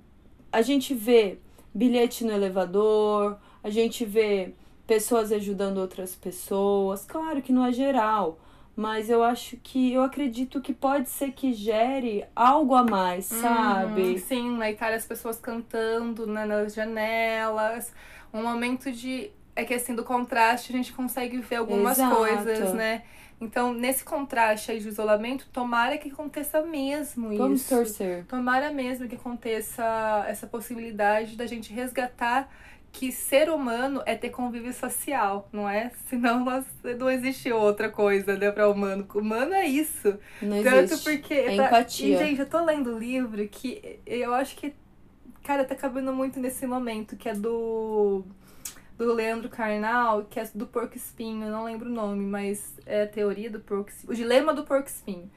a 0.53 0.61
gente 0.63 0.95
vê 0.95 1.39
bilhete 1.75 2.25
no 2.25 2.33
elevador, 2.33 3.39
a 3.65 3.71
gente 3.71 4.05
vê 4.05 4.53
pessoas 4.87 5.33
ajudando 5.33 5.79
outras 5.79 6.15
pessoas, 6.15 7.05
claro 7.07 7.41
que 7.41 7.53
não 7.53 7.65
é 7.65 7.73
geral, 7.73 8.39
mas 8.77 9.09
eu 9.09 9.23
acho 9.23 9.57
que 9.57 9.93
eu 9.93 10.03
acredito 10.03 10.61
que 10.61 10.75
pode 10.75 11.09
ser 11.09 11.33
que 11.33 11.53
gere 11.55 12.25
algo 12.37 12.75
a 12.75 12.83
mais, 12.85 13.31
Uhum, 13.31 13.41
sabe? 13.41 14.19
Sim, 14.19 14.57
na 14.59 14.71
Itália 14.71 14.97
as 14.97 15.07
pessoas 15.07 15.39
cantando 15.39 16.27
né, 16.27 16.45
nas 16.45 16.75
janelas. 16.75 17.93
Um 18.35 18.43
momento 18.43 18.91
de. 18.91 19.31
É 19.55 19.65
que 19.65 19.75
assim, 19.75 19.95
do 19.95 20.03
contraste 20.05 20.73
a 20.73 20.77
gente 20.77 20.93
consegue 20.93 21.39
ver 21.39 21.57
algumas 21.57 21.99
Exato. 21.99 22.17
coisas, 22.17 22.73
né? 22.73 23.03
Então, 23.41 23.75
nesse 23.75 24.05
contraste 24.05 24.71
aí 24.71 24.79
de 24.79 24.89
isolamento, 24.89 25.49
tomara 25.53 25.99
que 25.99 26.09
aconteça 26.11 26.63
mesmo 26.63 27.37
Vamos 27.37 27.63
isso. 27.63 27.75
torcer. 27.75 28.25
Tomara 28.27 28.71
mesmo 28.71 29.09
que 29.09 29.17
aconteça 29.17 30.25
essa 30.29 30.47
possibilidade 30.47 31.37
da 31.37 31.45
gente 31.45 31.73
resgatar 31.73 32.49
que 32.93 33.11
ser 33.11 33.49
humano 33.51 34.03
é 34.07 34.15
ter 34.15 34.29
convívio 34.31 34.73
social, 34.73 35.49
não 35.53 35.69
é? 35.69 35.91
Senão 36.09 36.45
nós, 36.45 36.65
não 36.99 37.11
existe 37.11 37.51
outra 37.51 37.89
coisa, 37.89 38.37
né, 38.37 38.51
para 38.53 38.69
humano. 38.69 39.07
Humano 39.15 39.55
é 39.55 39.67
isso. 39.67 40.17
Não 40.41 40.63
Tanto 40.63 40.93
existe. 40.95 41.11
porque. 41.11 41.35
É 41.35 41.57
tá- 41.57 41.67
empatia. 41.67 42.15
E, 42.15 42.19
gente, 42.19 42.41
eu 42.41 42.47
tô 42.49 42.63
lendo 42.65 42.95
o 42.95 42.99
livro 42.99 43.47
que 43.49 43.99
eu 44.07 44.33
acho 44.35 44.55
que. 44.57 44.73
Cara, 45.43 45.65
tá 45.65 45.75
cabendo 45.75 46.13
muito 46.13 46.39
nesse 46.39 46.65
momento, 46.67 47.17
que 47.17 47.29
é 47.29 47.35
do. 47.35 48.25
Do 49.03 49.15
Leandro 49.15 49.49
Carnal, 49.49 50.27
que 50.27 50.39
é 50.39 50.49
do 50.55 50.65
porco 50.65 50.97
espinho, 50.97 51.51
não 51.51 51.65
lembro 51.65 51.91
o 51.91 51.93
nome, 51.93 52.25
mas 52.25 52.79
é 52.87 53.03
a 53.03 53.07
teoria 53.09 53.51
do 53.51 53.59
porco 53.59 53.91
espinho. 53.91 54.13
O 54.13 54.15
dilema 54.15 54.55
do 54.55 54.63
porco 54.63 54.89
espinho. 54.89 55.29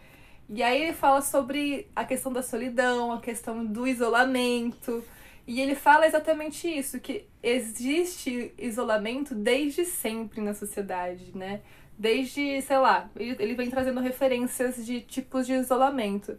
E 0.47 0.61
aí 0.61 0.83
ele 0.83 0.93
fala 0.93 1.19
sobre 1.19 1.87
a 1.95 2.05
questão 2.05 2.31
da 2.31 2.43
solidão, 2.43 3.11
a 3.11 3.19
questão 3.19 3.65
do 3.65 3.87
isolamento. 3.87 5.03
E 5.47 5.59
ele 5.59 5.73
fala 5.73 6.05
exatamente 6.05 6.67
isso, 6.67 6.99
que 6.99 7.25
existe 7.41 8.53
isolamento 8.55 9.33
desde 9.33 9.83
sempre 9.83 10.41
na 10.41 10.53
sociedade, 10.53 11.31
né? 11.35 11.61
Desde, 11.97 12.61
sei 12.61 12.77
lá, 12.77 13.09
ele 13.15 13.55
vem 13.55 13.71
trazendo 13.71 13.99
referências 13.99 14.85
de 14.85 15.01
tipos 15.01 15.47
de 15.47 15.53
isolamento. 15.53 16.37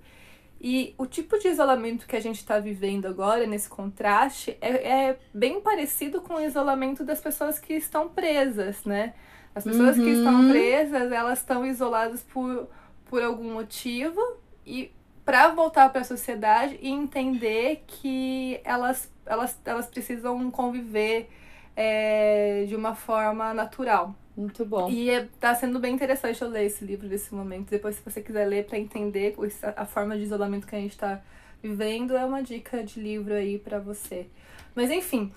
E 0.61 0.95
o 0.97 1.07
tipo 1.07 1.39
de 1.39 1.49
isolamento 1.49 2.07
que 2.07 2.17
a 2.17 2.21
gente 2.21 2.37
está 2.37 2.59
vivendo 2.59 3.07
agora, 3.07 3.47
nesse 3.47 3.69
contraste, 3.69 4.57
é, 4.61 5.09
é 5.11 5.19
bem 5.33 5.61
parecido 5.61 6.21
com 6.23 6.35
o 6.35 6.41
isolamento 6.41 7.05
das 7.05 7.21
pessoas 7.21 7.59
que 7.59 7.75
estão 7.75 8.09
presas, 8.09 8.85
né? 8.85 9.15
As 9.55 9.65
pessoas 9.65 9.97
que 9.97 10.03
Uhum. 10.03 10.13
estão 10.13 10.49
presas, 10.49 11.13
elas 11.13 11.39
estão 11.41 11.65
isoladas 11.67 12.23
por, 12.23 12.69
por 13.05 13.23
algum 13.23 13.53
motivo 13.53 14.21
e 14.67 14.91
para 15.25 15.49
voltar 15.49 15.91
para 15.91 16.03
a 16.03 16.05
sociedade 16.05 16.79
e 16.81 16.89
entender 16.91 17.85
que 17.87 18.61
elas, 18.65 19.13
elas, 19.27 19.59
elas 19.65 19.87
precisam 19.87 20.51
conviver 20.51 21.29
é, 21.75 22.65
de 22.69 22.77
uma 22.77 22.95
forma 22.95 23.53
natural. 23.53 24.15
Muito 24.37 24.64
bom. 24.66 24.90
E 24.90 25.09
é, 25.09 25.26
tá 25.40 25.55
sendo 25.55 25.78
bem 25.78 25.95
interessante 25.95 26.43
eu 26.43 26.49
ler 26.49 26.66
esse 26.66 26.85
livro 26.85 27.09
nesse 27.09 27.35
momento. 27.35 27.71
Depois, 27.71 27.97
se 27.97 28.02
você 28.02 28.21
quiser 28.21 28.45
ler 28.45 28.66
para 28.66 28.78
entender 28.78 29.35
a 29.75 29.87
forma 29.87 30.16
de 30.16 30.25
isolamento 30.25 30.66
que 30.66 30.76
a 30.76 30.78
gente 30.78 30.97
tá 30.97 31.23
vivendo, 31.62 32.16
é 32.16 32.25
uma 32.25 32.43
dica 32.43 32.85
de 32.85 33.00
livro 33.00 33.33
aí 33.33 33.59
para 33.59 33.78
você. 33.78 34.26
Mas 34.75 34.90
enfim, 34.90 35.33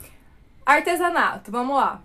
artesanato, 0.65 1.50
vamos 1.50 1.77
lá. 1.77 2.01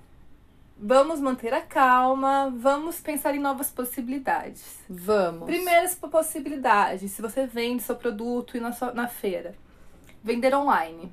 Vamos 0.77 1.21
manter 1.21 1.55
a 1.55 1.61
calma, 1.61 2.53
vamos 2.57 3.01
pensar 3.01 3.35
em 3.35 3.39
novas 3.39 3.71
possibilidades. 3.71 4.81
Vamos. 4.89 5.47
Primeiras 5.47 5.95
possibilidades, 5.95 7.13
se 7.13 7.23
você 7.23 7.47
vende 7.47 7.83
seu 7.83 7.97
produto 7.97 8.61
na, 8.61 8.73
sua, 8.73 8.93
na 8.93 9.09
feira. 9.09 9.55
Vender 10.23 10.55
online. 10.55 11.13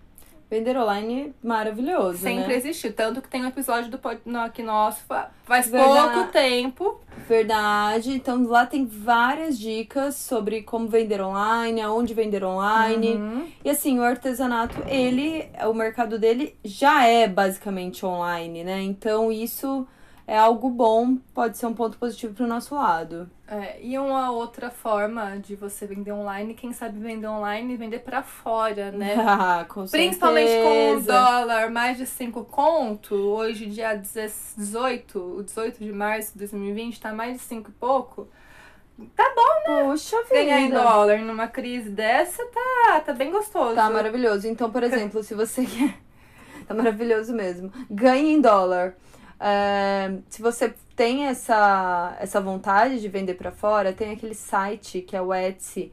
Vender 0.51 0.77
online 0.77 1.33
maravilhoso, 1.41 2.17
Sempre 2.17 2.49
né? 2.49 2.55
existiu. 2.57 2.91
Tanto 2.91 3.21
que 3.21 3.29
tem 3.29 3.41
um 3.41 3.47
episódio 3.47 3.89
do 3.89 4.37
aqui 4.37 4.61
nosso 4.61 4.99
faz 5.45 5.69
Verdade. 5.69 6.13
pouco 6.13 6.29
tempo. 6.29 6.99
Verdade. 7.25 8.11
Então 8.11 8.43
lá 8.43 8.65
tem 8.65 8.85
várias 8.85 9.57
dicas 9.57 10.15
sobre 10.15 10.61
como 10.63 10.89
vender 10.89 11.21
online, 11.21 11.79
aonde 11.79 12.13
vender 12.13 12.43
online. 12.43 13.13
Uhum. 13.13 13.47
E 13.63 13.69
assim, 13.69 13.97
o 13.97 14.03
artesanato, 14.03 14.75
ele, 14.87 15.47
o 15.69 15.73
mercado 15.73 16.19
dele 16.19 16.53
já 16.65 17.05
é 17.05 17.29
basicamente 17.29 18.05
online, 18.05 18.65
né? 18.65 18.81
Então 18.81 19.31
isso 19.31 19.87
é 20.31 20.37
algo 20.37 20.69
bom, 20.69 21.17
pode 21.33 21.57
ser 21.57 21.65
um 21.65 21.73
ponto 21.73 21.97
positivo 21.97 22.33
para 22.33 22.45
o 22.45 22.47
nosso 22.47 22.73
lado. 22.73 23.29
É, 23.45 23.77
e 23.81 23.99
uma 23.99 24.31
outra 24.31 24.71
forma 24.71 25.37
de 25.37 25.57
você 25.57 25.85
vender 25.85 26.13
online, 26.13 26.53
quem 26.53 26.71
sabe 26.71 26.97
vender 26.99 27.27
online 27.27 27.73
e 27.73 27.75
vender 27.75 27.99
para 27.99 28.23
fora, 28.23 28.93
né? 28.93 29.13
Ah, 29.19 29.65
com 29.67 29.85
Principalmente 29.85 30.53
com 30.63 30.95
o 30.95 31.01
dólar 31.01 31.69
mais 31.69 31.97
de 31.97 32.05
5 32.05 32.45
conto, 32.45 33.13
hoje 33.13 33.65
dia 33.65 33.93
18, 33.93 35.19
o 35.19 35.43
18 35.43 35.83
de 35.83 35.91
março 35.91 36.31
de 36.31 36.39
2020, 36.39 37.01
tá 37.01 37.11
mais 37.11 37.33
de 37.33 37.39
5 37.39 37.69
e 37.69 37.73
pouco. 37.73 38.29
Tá 39.13 39.33
bom, 39.35 39.73
né? 39.73 39.83
Puxa 39.83 40.15
vida. 40.23 40.35
Ganhar 40.35 40.61
em 40.61 40.69
dólar 40.69 41.19
numa 41.19 41.49
crise 41.49 41.89
dessa 41.89 42.41
tá, 42.45 43.01
tá 43.01 43.11
bem 43.11 43.31
gostoso. 43.31 43.75
Tá 43.75 43.89
maravilhoso. 43.89 44.47
Então, 44.47 44.71
por 44.71 44.81
exemplo, 44.81 45.21
se 45.23 45.35
você 45.35 45.65
quer. 45.67 45.97
Tá 46.65 46.73
maravilhoso 46.73 47.33
mesmo. 47.33 47.69
Ganhe 47.89 48.31
em 48.35 48.39
dólar. 48.39 48.95
É, 49.43 50.19
se 50.29 50.39
você 50.39 50.71
tem 50.95 51.25
essa, 51.25 52.15
essa 52.19 52.39
vontade 52.39 53.01
de 53.01 53.07
vender 53.07 53.33
para 53.33 53.51
fora, 53.51 53.91
tem 53.91 54.11
aquele 54.11 54.35
site 54.35 55.01
que 55.01 55.15
é 55.15 55.21
o 55.21 55.33
Etsy. 55.33 55.91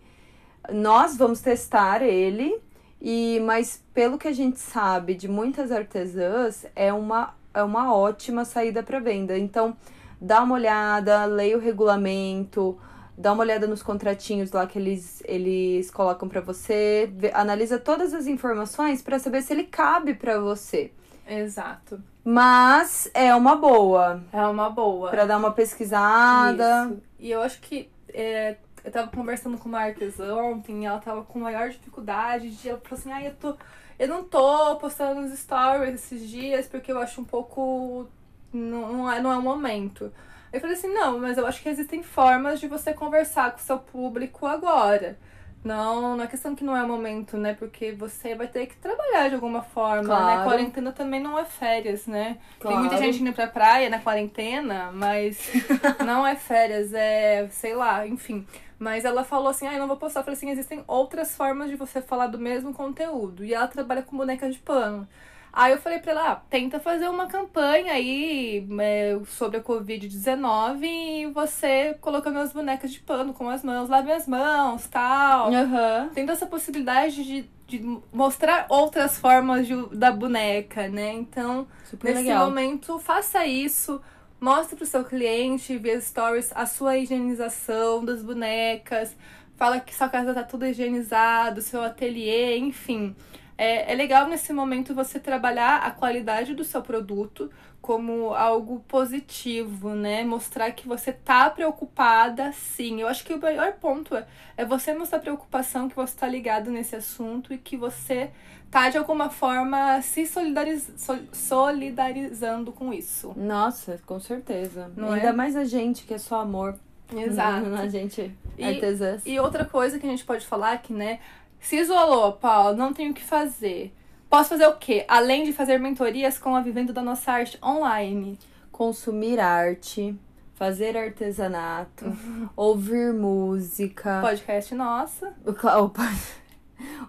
Nós 0.70 1.16
vamos 1.16 1.40
testar 1.40 2.02
ele, 2.02 2.60
e 3.00 3.40
mas 3.46 3.82
pelo 3.94 4.18
que 4.18 4.28
a 4.28 4.32
gente 4.32 4.58
sabe 4.58 5.14
de 5.14 5.26
muitas 5.26 5.72
artesãs, 5.72 6.66
é 6.76 6.92
uma, 6.92 7.34
é 7.54 7.62
uma 7.62 7.94
ótima 7.94 8.44
saída 8.44 8.82
para 8.82 9.00
venda. 9.00 9.38
Então, 9.38 9.74
dá 10.20 10.42
uma 10.42 10.56
olhada, 10.56 11.24
leia 11.24 11.56
o 11.56 11.60
regulamento, 11.60 12.78
dá 13.16 13.32
uma 13.32 13.42
olhada 13.42 13.66
nos 13.66 13.82
contratinhos 13.82 14.52
lá 14.52 14.66
que 14.66 14.78
eles, 14.78 15.22
eles 15.24 15.90
colocam 15.90 16.28
para 16.28 16.42
você, 16.42 17.10
vê, 17.14 17.30
analisa 17.32 17.78
todas 17.78 18.12
as 18.12 18.26
informações 18.26 19.00
para 19.00 19.18
saber 19.18 19.40
se 19.40 19.54
ele 19.54 19.64
cabe 19.64 20.12
para 20.12 20.38
você. 20.38 20.92
Exato. 21.26 22.02
Mas 22.30 23.10
é 23.14 23.34
uma 23.34 23.56
boa. 23.56 24.22
É 24.30 24.46
uma 24.46 24.68
boa. 24.68 25.08
Pra 25.08 25.24
dar 25.24 25.38
uma 25.38 25.50
pesquisada. 25.50 26.90
Isso. 26.90 27.02
E 27.18 27.30
eu 27.30 27.40
acho 27.40 27.58
que 27.58 27.88
é, 28.12 28.58
eu 28.84 28.92
tava 28.92 29.10
conversando 29.10 29.56
com 29.56 29.66
uma 29.66 29.80
artesã 29.80 30.34
ontem 30.34 30.82
e 30.82 30.84
ela 30.84 30.98
tava 30.98 31.24
com 31.24 31.38
maior 31.38 31.70
dificuldade 31.70 32.50
de. 32.50 32.68
Ela 32.68 32.78
falou 32.80 32.98
assim: 32.98 33.10
ah, 33.10 33.24
eu 33.24 33.34
tô. 33.34 33.56
Eu 33.98 34.08
não 34.08 34.24
tô 34.24 34.76
postando 34.76 35.22
nos 35.22 35.38
stories 35.38 35.94
esses 35.94 36.28
dias 36.28 36.66
porque 36.66 36.92
eu 36.92 36.98
acho 36.98 37.18
um 37.18 37.24
pouco. 37.24 38.06
Não, 38.52 38.92
não, 38.92 39.10
é, 39.10 39.22
não 39.22 39.32
é 39.32 39.38
o 39.38 39.42
momento. 39.42 40.12
Eu 40.52 40.60
falei 40.60 40.76
assim: 40.76 40.92
não, 40.92 41.18
mas 41.18 41.38
eu 41.38 41.46
acho 41.46 41.62
que 41.62 41.70
existem 41.70 42.02
formas 42.02 42.60
de 42.60 42.68
você 42.68 42.92
conversar 42.92 43.52
com 43.52 43.58
o 43.58 43.62
seu 43.62 43.78
público 43.78 44.44
agora. 44.44 45.18
Não, 45.64 46.16
não 46.16 46.24
é 46.24 46.26
questão 46.26 46.54
que 46.54 46.62
não 46.62 46.76
é 46.76 46.82
o 46.82 46.88
momento, 46.88 47.36
né? 47.36 47.54
Porque 47.54 47.92
você 47.92 48.34
vai 48.34 48.46
ter 48.46 48.66
que 48.66 48.76
trabalhar 48.76 49.28
de 49.28 49.34
alguma 49.34 49.62
forma, 49.62 50.02
né? 50.02 50.06
claro. 50.08 50.38
né? 50.38 50.44
Quarentena 50.44 50.92
também 50.92 51.20
não 51.20 51.38
é 51.38 51.44
férias, 51.44 52.06
né? 52.06 52.38
Claro. 52.60 52.76
Tem 52.76 52.86
muita 52.86 52.96
gente 52.96 53.20
indo 53.20 53.32
pra 53.32 53.46
praia 53.46 53.90
na 53.90 53.98
quarentena, 53.98 54.90
mas 54.92 55.38
não 56.04 56.26
é 56.26 56.36
férias, 56.36 56.92
é, 56.94 57.48
sei 57.50 57.74
lá, 57.74 58.06
enfim. 58.06 58.46
Mas 58.78 59.04
ela 59.04 59.24
falou 59.24 59.48
assim, 59.48 59.66
ah, 59.66 59.74
eu 59.74 59.80
não 59.80 59.88
vou 59.88 59.96
postar. 59.96 60.20
Eu 60.20 60.24
falei 60.24 60.36
assim, 60.36 60.50
existem 60.50 60.84
outras 60.86 61.34
formas 61.34 61.68
de 61.68 61.76
você 61.76 62.00
falar 62.00 62.28
do 62.28 62.38
mesmo 62.38 62.72
conteúdo. 62.72 63.44
E 63.44 63.52
ela 63.52 63.66
trabalha 63.66 64.02
com 64.02 64.16
boneca 64.16 64.48
de 64.48 64.58
pano. 64.58 65.08
Aí 65.52 65.72
eu 65.72 65.78
falei 65.78 65.98
pra 65.98 66.12
ela, 66.12 66.32
ah, 66.32 66.36
tenta 66.36 66.78
fazer 66.78 67.08
uma 67.08 67.26
campanha 67.26 67.92
aí 67.92 68.66
é, 68.80 69.18
sobre 69.26 69.58
a 69.58 69.62
Covid-19 69.62 70.82
e 70.82 71.26
você 71.32 71.96
colocando 72.00 72.38
as 72.38 72.52
bonecas 72.52 72.92
de 72.92 73.00
pano 73.00 73.32
com 73.32 73.48
as 73.48 73.64
mãos, 73.64 73.88
lave 73.88 74.12
as 74.12 74.26
mãos, 74.26 74.86
tal. 74.86 75.50
Uhum. 75.50 76.10
Tendo 76.14 76.32
essa 76.32 76.46
possibilidade 76.46 77.24
de, 77.24 77.50
de 77.66 78.00
mostrar 78.12 78.66
outras 78.68 79.18
formas 79.18 79.66
de, 79.66 79.74
da 79.96 80.12
boneca, 80.12 80.86
né? 80.88 81.12
Então, 81.14 81.66
Super 81.84 82.14
nesse 82.14 82.24
legal. 82.24 82.46
momento, 82.46 82.98
faça 82.98 83.46
isso. 83.46 84.00
Mostre 84.40 84.76
pro 84.76 84.86
seu 84.86 85.04
cliente, 85.04 85.76
via 85.78 86.00
stories, 86.00 86.52
a 86.54 86.66
sua 86.66 86.96
higienização 86.98 88.04
das 88.04 88.22
bonecas. 88.22 89.16
Fala 89.56 89.80
que 89.80 89.92
sua 89.92 90.08
casa 90.08 90.32
tá 90.32 90.44
tudo 90.44 90.66
higienizado, 90.66 91.60
seu 91.60 91.82
ateliê, 91.82 92.56
enfim 92.58 93.16
é, 93.58 93.92
é 93.92 93.94
legal 93.96 94.28
nesse 94.28 94.52
momento 94.52 94.94
você 94.94 95.18
trabalhar 95.18 95.78
a 95.78 95.90
qualidade 95.90 96.54
do 96.54 96.62
seu 96.62 96.80
produto 96.80 97.50
como 97.80 98.32
algo 98.34 98.80
positivo, 98.86 99.94
né? 99.94 100.22
Mostrar 100.22 100.70
que 100.72 100.86
você 100.86 101.12
tá 101.12 101.50
preocupada, 101.50 102.52
sim. 102.52 103.00
Eu 103.00 103.08
acho 103.08 103.24
que 103.24 103.34
o 103.34 103.40
melhor 103.40 103.72
ponto 103.74 104.14
é, 104.14 104.26
é 104.56 104.64
você 104.64 104.94
mostrar 104.94 105.18
preocupação, 105.18 105.88
que 105.88 105.96
você 105.96 106.16
tá 106.16 106.28
ligado 106.28 106.70
nesse 106.70 106.94
assunto 106.94 107.52
e 107.52 107.58
que 107.58 107.76
você 107.76 108.30
tá 108.70 108.90
de 108.90 108.98
alguma 108.98 109.30
forma 109.30 110.00
se 110.02 110.26
solidariz 110.26 110.90
solidarizando 111.32 112.72
com 112.72 112.92
isso. 112.92 113.32
Nossa, 113.36 113.98
com 114.06 114.20
certeza. 114.20 114.90
Não 114.96 115.12
Ainda 115.12 115.28
é? 115.28 115.32
mais 115.32 115.56
a 115.56 115.64
gente 115.64 116.04
que 116.04 116.14
é 116.14 116.18
só 116.18 116.40
amor. 116.40 116.76
Exato. 117.16 117.72
a 117.74 117.88
gente 117.88 118.30
artesãs. 118.60 119.24
E, 119.24 119.32
e 119.32 119.40
outra 119.40 119.64
coisa 119.64 119.98
que 119.98 120.06
a 120.06 120.10
gente 120.10 120.24
pode 120.24 120.46
falar 120.46 120.74
é 120.74 120.78
que, 120.78 120.92
né, 120.92 121.20
se 121.60 121.76
isolou, 121.76 122.32
Paulo, 122.32 122.76
não 122.76 122.92
tenho 122.92 123.10
o 123.10 123.14
que 123.14 123.24
fazer. 123.24 123.94
Posso 124.28 124.50
fazer 124.50 124.66
o 124.66 124.76
quê? 124.76 125.04
Além 125.08 125.44
de 125.44 125.52
fazer 125.52 125.78
mentorias 125.78 126.38
com 126.38 126.54
a 126.54 126.60
Vivendo 126.60 126.92
da 126.92 127.02
Nossa 127.02 127.32
Arte 127.32 127.58
online. 127.64 128.38
Consumir 128.70 129.40
arte, 129.40 130.14
fazer 130.54 130.96
artesanato, 130.96 132.04
ouvir 132.54 133.12
música. 133.12 134.20
Podcast 134.20 134.74
nossa. 134.74 135.34
O, 135.44 135.50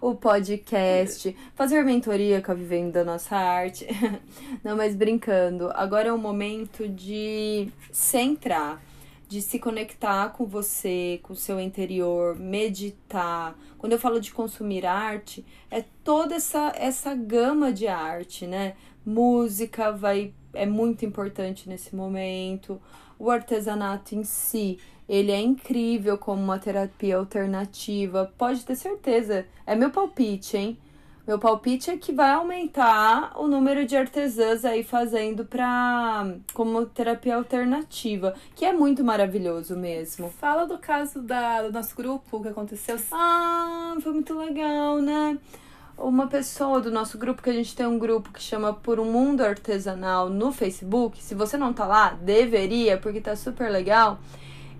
o 0.00 0.14
podcast, 0.14 1.36
fazer 1.54 1.84
mentoria 1.84 2.40
com 2.40 2.52
a 2.52 2.54
Vivendo 2.54 2.92
da 2.92 3.04
Nossa 3.04 3.36
Arte. 3.36 3.86
Não, 4.64 4.76
mas 4.76 4.96
brincando. 4.96 5.70
Agora 5.74 6.08
é 6.08 6.12
o 6.12 6.18
momento 6.18 6.88
de 6.88 7.68
centrar 7.92 8.80
de 9.30 9.40
se 9.40 9.60
conectar 9.60 10.30
com 10.30 10.44
você, 10.44 11.20
com 11.22 11.34
o 11.34 11.36
seu 11.36 11.60
interior, 11.60 12.36
meditar. 12.36 13.56
Quando 13.78 13.92
eu 13.92 13.98
falo 13.98 14.20
de 14.20 14.32
consumir 14.32 14.84
arte, 14.84 15.46
é 15.70 15.84
toda 16.02 16.34
essa 16.34 16.72
essa 16.74 17.14
gama 17.14 17.72
de 17.72 17.86
arte, 17.86 18.44
né? 18.44 18.74
Música 19.06 19.92
vai 19.92 20.34
é 20.52 20.66
muito 20.66 21.04
importante 21.04 21.68
nesse 21.68 21.94
momento. 21.94 22.82
O 23.20 23.30
artesanato 23.30 24.16
em 24.16 24.24
si, 24.24 24.80
ele 25.08 25.30
é 25.30 25.40
incrível 25.40 26.18
como 26.18 26.42
uma 26.42 26.58
terapia 26.58 27.16
alternativa. 27.16 28.32
Pode 28.36 28.66
ter 28.66 28.74
certeza. 28.74 29.46
É 29.64 29.76
meu 29.76 29.92
palpite, 29.92 30.56
hein? 30.56 30.78
Meu 31.30 31.38
palpite 31.38 31.92
é 31.92 31.96
que 31.96 32.12
vai 32.12 32.32
aumentar 32.32 33.40
o 33.40 33.46
número 33.46 33.86
de 33.86 33.96
artesãs 33.96 34.64
aí 34.64 34.82
fazendo 34.82 35.44
para 35.44 36.26
como 36.52 36.84
terapia 36.86 37.36
alternativa, 37.36 38.34
que 38.56 38.64
é 38.64 38.72
muito 38.72 39.04
maravilhoso 39.04 39.76
mesmo. 39.76 40.28
Fala 40.28 40.66
do 40.66 40.76
caso 40.76 41.22
da, 41.22 41.62
do 41.62 41.72
nosso 41.72 41.94
grupo 41.94 42.42
que 42.42 42.48
aconteceu. 42.48 42.98
Ah, 43.12 43.96
foi 44.02 44.12
muito 44.12 44.36
legal, 44.36 44.98
né? 44.98 45.38
Uma 45.96 46.26
pessoa 46.26 46.80
do 46.80 46.90
nosso 46.90 47.16
grupo, 47.16 47.40
que 47.40 47.50
a 47.50 47.52
gente 47.52 47.76
tem 47.76 47.86
um 47.86 47.96
grupo 47.96 48.32
que 48.32 48.42
chama 48.42 48.72
Por 48.72 48.98
um 48.98 49.12
Mundo 49.12 49.42
Artesanal 49.42 50.28
no 50.28 50.50
Facebook. 50.50 51.22
Se 51.22 51.36
você 51.36 51.56
não 51.56 51.72
tá 51.72 51.86
lá, 51.86 52.10
deveria, 52.20 52.98
porque 52.98 53.20
tá 53.20 53.36
super 53.36 53.70
legal. 53.70 54.18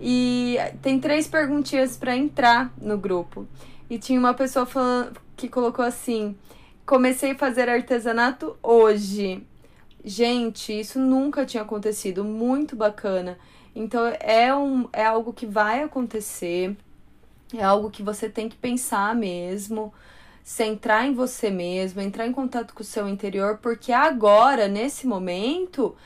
E 0.01 0.57
tem 0.81 0.99
três 0.99 1.27
perguntinhas 1.27 1.95
para 1.95 2.13
entrar 2.13 2.73
no 2.77 2.97
grupo. 2.97 3.47
E 3.91 3.99
tinha 3.99 4.17
uma 4.17 4.33
pessoa 4.33 4.65
falando, 4.65 5.19
que 5.35 5.49
colocou 5.49 5.83
assim: 5.83 6.37
comecei 6.85 7.31
a 7.31 7.37
fazer 7.37 7.67
artesanato 7.67 8.55
hoje. 8.63 9.45
Gente, 10.01 10.79
isso 10.79 10.97
nunca 10.97 11.45
tinha 11.45 11.61
acontecido, 11.61 12.23
muito 12.23 12.73
bacana. 12.73 13.37
Então 13.75 14.07
é, 14.21 14.55
um, 14.55 14.87
é 14.93 15.05
algo 15.05 15.33
que 15.33 15.45
vai 15.45 15.83
acontecer, 15.83 16.77
é 17.53 17.61
algo 17.61 17.91
que 17.91 18.01
você 18.01 18.29
tem 18.29 18.47
que 18.47 18.55
pensar 18.55 19.13
mesmo, 19.13 19.93
centrar 20.41 21.05
em 21.05 21.13
você 21.13 21.49
mesmo, 21.49 21.99
entrar 21.99 22.25
em 22.25 22.31
contato 22.31 22.73
com 22.73 22.83
o 22.83 22.85
seu 22.85 23.09
interior, 23.09 23.57
porque 23.57 23.91
agora, 23.91 24.69
nesse 24.69 25.05
momento, 25.05 25.97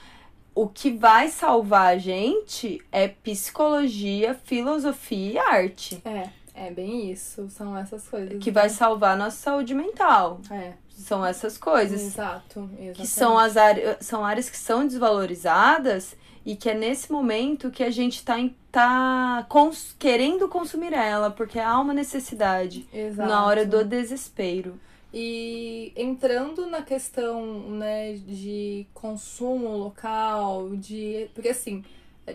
o 0.56 0.68
que 0.68 0.90
vai 0.90 1.28
salvar 1.28 1.94
a 1.94 1.98
gente 2.00 2.82
é 2.92 3.08
psicologia, 3.08 4.34
filosofia 4.34 5.34
e 5.34 5.38
arte. 5.38 6.02
É, 6.04 6.30
é 6.56 6.72
bem 6.72 7.12
isso. 7.12 7.50
São 7.50 7.78
essas 7.78 8.08
coisas. 8.08 8.40
Que 8.40 8.50
né? 8.50 8.54
vai 8.62 8.70
salvar 8.70 9.14
a 9.14 9.16
nossa 9.18 9.38
saúde 9.38 9.74
mental. 9.74 10.40
É, 10.50 10.74
São 10.90 11.26
essas 11.26 11.58
coisas. 11.58 12.02
exato. 12.02 12.62
exatamente. 12.62 12.96
Que 13.02 13.06
são 13.08 13.38
as 13.38 13.58
áreas, 13.58 13.98
são 14.06 14.26
áreas 14.26 14.50
que 14.50 14.58
são 14.58 14.88
desvalorizadas 14.88 16.16
e 16.46 16.56
que 16.56 16.70
é 16.70 16.74
nesse 16.74 17.12
momento 17.12 17.72
que 17.72 17.84
a 17.84 17.90
gente 17.92 18.24
tá, 18.24 18.40
em- 18.40 18.56
tá 18.72 19.46
cons- 19.50 19.96
querendo 19.98 20.48
consumir 20.48 20.94
ela, 20.94 21.30
porque 21.32 21.60
há 21.60 21.80
uma 21.80 21.94
necessidade 21.94 22.88
Exato. 22.94 23.28
na 23.30 23.46
hora 23.46 23.66
do 23.66 23.84
desespero. 23.84 24.80
E 25.14 25.94
entrando 25.96 26.66
na 26.68 26.82
questão, 26.82 27.42
né, 27.70 28.14
de 28.14 28.86
consumo 28.94 29.70
local, 29.78 30.70
de. 30.76 31.30
Porque 31.34 31.50
assim, 31.50 31.84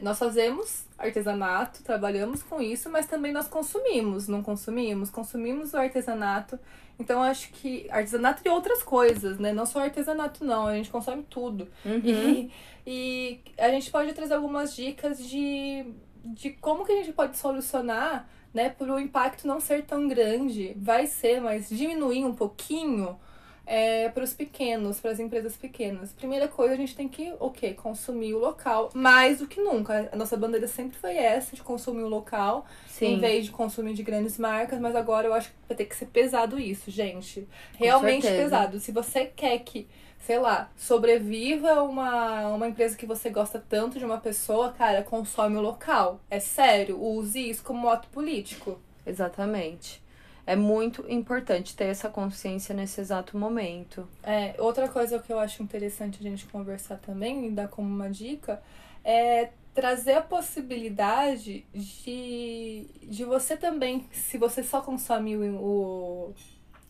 nós 0.01 0.19
fazemos 0.19 0.85
artesanato, 1.01 1.83
trabalhamos 1.83 2.43
com 2.43 2.61
isso, 2.61 2.91
mas 2.91 3.07
também 3.07 3.33
nós 3.33 3.49
consumimos, 3.49 4.29
não 4.29 4.43
consumimos? 4.43 5.11
Consumimos 5.11 5.73
o 5.73 5.79
artesanato. 5.79 6.59
Então 6.99 7.23
acho 7.23 7.51
que 7.53 7.89
artesanato 7.91 8.43
e 8.45 8.49
outras 8.49 8.83
coisas, 8.83 9.39
né? 9.39 9.53
Não 9.53 9.65
só 9.65 9.81
artesanato, 9.81 10.45
não, 10.45 10.67
a 10.67 10.75
gente 10.75 10.91
consome 10.91 11.25
tudo. 11.29 11.67
Uhum. 11.85 12.03
E, 12.05 12.51
e 12.87 13.41
a 13.59 13.71
gente 13.71 13.91
pode 13.91 14.13
trazer 14.13 14.35
algumas 14.35 14.77
dicas 14.77 15.19
de, 15.27 15.87
de 16.25 16.51
como 16.51 16.85
que 16.85 16.93
a 16.93 16.97
gente 16.97 17.13
pode 17.13 17.39
solucionar, 17.39 18.29
né, 18.53 18.69
para 18.69 18.93
o 18.93 18.99
impacto 18.99 19.47
não 19.47 19.61
ser 19.61 19.85
tão 19.85 20.07
grande. 20.09 20.75
Vai 20.77 21.07
ser, 21.07 21.41
mas 21.41 21.69
diminuir 21.69 22.25
um 22.25 22.35
pouquinho 22.35 23.19
é, 23.67 24.09
para 24.09 24.25
os 24.25 24.33
pequenos, 24.33 24.99
para 24.99 25.11
as 25.11 25.21
empresas 25.21 25.57
pequenas. 25.57 26.13
Primeira 26.13 26.49
coisa, 26.49 26.75
a 26.75 26.77
gente 26.77 26.95
tem 26.95 27.09
que, 27.09 27.33
o? 27.39 27.51
Consumir 27.77 28.35
o 28.35 28.39
local, 28.39 28.91
mais 28.95 29.39
do 29.39 29.47
que 29.47 29.61
nunca. 29.61 30.09
A 30.13 30.17
nossa 30.17 30.37
bandeira 30.37 30.67
sempre 30.67 30.97
foi 30.99 31.17
essa, 31.17 31.55
de 31.55 31.63
consumir 31.63 32.03
o 32.03 32.09
local, 32.09 32.67
em 32.87 32.89
Sim. 32.89 33.19
vez 33.19 33.45
de 33.45 33.51
consumir 33.51 33.95
de 33.95 34.03
grandes 34.03 34.39
marcas, 34.39 34.81
mas 34.81 34.97
agora 34.97 35.27
eu 35.27 35.35
acho 35.35 35.51
que 35.51 35.55
vai 35.69 35.77
ter 35.77 35.85
que 35.85 35.97
ser 35.97 36.07
pesado 36.07 36.59
isso, 36.59 36.91
gente. 36.91 37.47
Realmente 37.77 38.27
pesado. 38.27 38.81
Se 38.81 38.93
você 38.93 39.27
quer 39.27 39.59
que, 39.61 39.87
sei 40.19 40.39
lá, 40.39 40.71
sobreviva 40.77 41.83
uma, 41.83 42.49
uma 42.49 42.69
empresa 42.69 42.97
que 42.97 43.07
você 43.07 43.31
gosta 43.31 43.63
tanto 43.69 43.99
de 43.99 44.05
uma 44.05 44.19
pessoa, 44.19 44.73
cara, 44.73 45.03
consome 45.03 45.57
o 45.57 45.61
local. 45.61 46.21
É 46.31 46.41
sério, 46.41 47.01
use 47.01 47.51
isso 47.51 47.63
como 47.63 47.89
ato 47.89 48.09
político. 48.09 48.81
Exatamente. 49.07 50.03
É 50.51 50.57
muito 50.57 51.05
importante 51.09 51.77
ter 51.77 51.85
essa 51.85 52.09
consciência 52.09 52.75
nesse 52.75 53.01
exato 53.01 53.39
momento. 53.39 54.09
É, 54.21 54.53
outra 54.59 54.89
coisa 54.89 55.21
que 55.21 55.33
eu 55.33 55.39
acho 55.39 55.63
interessante 55.63 56.19
a 56.19 56.23
gente 56.29 56.45
conversar 56.47 56.97
também 56.97 57.47
e 57.47 57.51
dar 57.53 57.69
como 57.69 57.89
uma 57.89 58.11
dica 58.11 58.61
é 59.05 59.51
trazer 59.73 60.15
a 60.15 60.21
possibilidade 60.21 61.65
de, 61.73 62.85
de 63.01 63.25
você 63.25 63.57
também, 63.57 64.05
se 64.11 64.39
você 64.39 64.65
só 64.65 64.81
consome 64.81 65.37
o, 65.37 65.55
o 65.55 66.35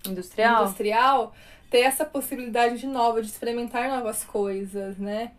Industrial? 0.06 0.62
industrial, 0.62 1.34
ter 1.68 1.80
essa 1.80 2.06
possibilidade 2.06 2.78
de 2.78 2.86
nova, 2.86 3.20
de 3.20 3.28
experimentar 3.28 3.90
novas 3.90 4.24
coisas, 4.24 4.96
né? 4.96 5.32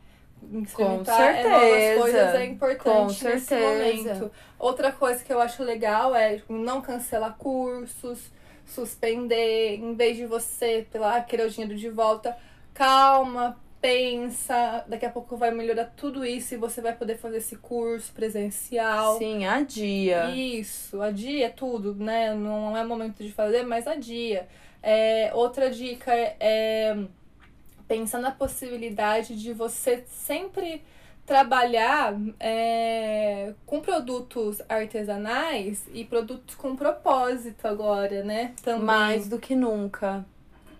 Experimentar 0.64 1.22
é, 1.22 1.44
certeza. 1.44 2.00
coisas 2.00 2.36
é 2.36 2.46
importante 2.46 3.20
Com 3.24 3.30
nesse 3.30 3.46
certeza. 3.46 4.14
momento. 4.14 4.32
Outra 4.58 4.92
coisa 4.92 5.24
que 5.24 5.32
eu 5.32 5.40
acho 5.40 5.64
legal 5.64 6.16
é 6.16 6.42
não 6.50 6.82
cancelar 6.82 7.36
cursos, 7.38 8.32
suspender, 8.66 9.76
em 9.76 9.94
vez 9.96 10.18
de 10.18 10.26
você, 10.26 10.86
pela 10.92 11.16
ah, 11.16 11.22
querer 11.22 11.46
o 11.46 11.50
dinheiro 11.50 11.76
de 11.76 11.90
volta, 11.90 12.36
calma, 12.74 13.58
pensa, 13.82 14.86
daqui 14.88 15.06
a 15.06 15.10
pouco 15.10 15.36
vai 15.36 15.52
melhorar 15.52 15.86
tudo 15.98 16.24
isso 16.24 16.54
e 16.54 16.58
você 16.58 16.82
vai 16.82 16.96
poder 16.96 17.18
fazer 17.18 17.38
esse 17.38 17.56
curso 17.58 18.14
presencial. 18.14 19.18
Sim, 19.18 19.46
a 19.46 19.62
dia. 19.62 20.30
Isso, 20.30 21.02
adia 21.02 21.50
tudo, 21.50 21.96
né? 21.96 22.34
Não 22.36 22.78
é 22.78 22.84
momento 22.84 23.24
de 23.24 23.32
fazer, 23.32 23.64
mas 23.64 23.88
adia. 23.88 24.48
É, 24.84 25.32
outra 25.34 25.70
dica 25.70 26.14
é, 26.14 26.36
é 26.40 26.98
pensar 27.92 28.20
na 28.20 28.32
possibilidade 28.32 29.36
de 29.36 29.52
você 29.52 30.06
sempre 30.08 30.82
trabalhar 31.26 32.16
é, 32.40 33.54
com 33.66 33.82
produtos 33.82 34.62
artesanais 34.70 35.86
e 35.94 36.06
produtos 36.06 36.56
com 36.56 36.74
propósito 36.74 37.68
agora, 37.68 38.24
né? 38.24 38.54
Também. 38.64 38.86
Mais 38.86 39.28
do 39.28 39.38
que 39.38 39.54
nunca. 39.56 40.26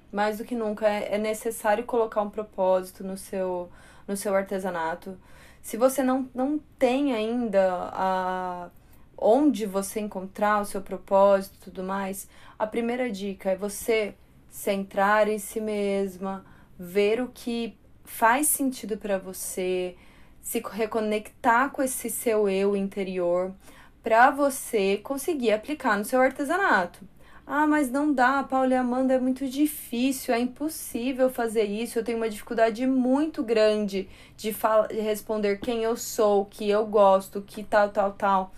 Mais 0.10 0.38
do 0.38 0.46
que 0.46 0.56
nunca 0.56 0.88
é 0.88 1.16
é 1.16 1.18
necessário 1.18 1.84
colocar 1.84 2.22
um 2.22 2.30
propósito 2.30 3.04
no 3.04 3.18
seu, 3.18 3.70
no 4.08 4.16
seu 4.16 4.34
artesanato. 4.34 5.18
Se 5.62 5.76
você 5.76 6.02
não, 6.02 6.30
não 6.34 6.62
tem 6.80 7.14
ainda 7.14 7.90
a, 7.92 8.70
onde 9.18 9.66
você 9.66 10.00
encontrar 10.00 10.62
o 10.62 10.66
seu 10.66 10.82
propósito 10.82 11.58
e 11.58 11.64
tudo 11.66 11.84
mais, 11.84 12.30
a 12.58 12.66
primeira 12.66 13.12
dica 13.12 13.52
é 13.52 13.56
você 13.58 14.16
centrar 14.50 15.28
em 15.28 15.40
si 15.40 15.60
mesma, 15.60 16.46
ver 16.82 17.22
o 17.22 17.28
que 17.28 17.78
faz 18.04 18.48
sentido 18.48 18.98
para 18.98 19.20
você, 19.20 19.96
se 20.42 20.60
reconectar 20.72 21.70
com 21.70 21.84
esse 21.84 22.10
seu 22.10 22.50
eu 22.50 22.76
interior 22.76 23.54
para 24.02 24.32
você 24.32 24.98
conseguir 24.98 25.52
aplicar 25.52 25.96
no 25.96 26.04
seu 26.04 26.20
artesanato. 26.20 27.08
Ah, 27.46 27.68
mas 27.68 27.92
não 27.92 28.12
dá, 28.12 28.42
Paula 28.44 28.74
e 28.74 28.76
Amanda, 28.76 29.14
é 29.14 29.20
muito 29.20 29.48
difícil, 29.48 30.34
é 30.34 30.40
impossível 30.40 31.30
fazer 31.30 31.66
isso. 31.66 32.00
Eu 32.00 32.04
tenho 32.04 32.18
uma 32.18 32.30
dificuldade 32.30 32.88
muito 32.88 33.44
grande 33.44 34.10
de, 34.36 34.52
de 34.52 35.02
responder 35.02 35.60
quem 35.60 35.84
eu 35.84 35.96
sou, 35.96 36.46
que 36.46 36.68
eu 36.70 36.86
gosto, 36.86 37.42
que 37.42 37.64
tal, 37.64 37.90
tal, 37.90 38.14
tal. 38.14 38.54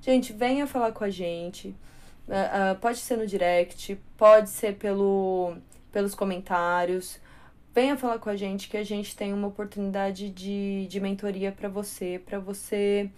Gente, 0.00 0.32
venha 0.32 0.66
falar 0.66 0.92
com 0.92 1.04
a 1.04 1.10
gente. 1.10 1.74
Ah, 2.28 2.70
ah, 2.70 2.74
pode 2.74 2.98
ser 2.98 3.16
no 3.16 3.26
direct, 3.26 4.00
pode 4.16 4.50
ser 4.50 4.76
pelo, 4.76 5.56
pelos 5.92 6.14
comentários. 6.14 7.20
Venha 7.74 7.96
falar 7.96 8.18
com 8.18 8.30
a 8.30 8.36
gente 8.36 8.68
que 8.68 8.76
a 8.76 8.84
gente 8.84 9.16
tem 9.16 9.32
uma 9.32 9.48
oportunidade 9.48 10.30
de, 10.30 10.86
de 10.88 11.00
mentoria 11.00 11.52
para 11.52 11.68
você, 11.68 12.20
para 12.24 12.38
você 12.38 13.10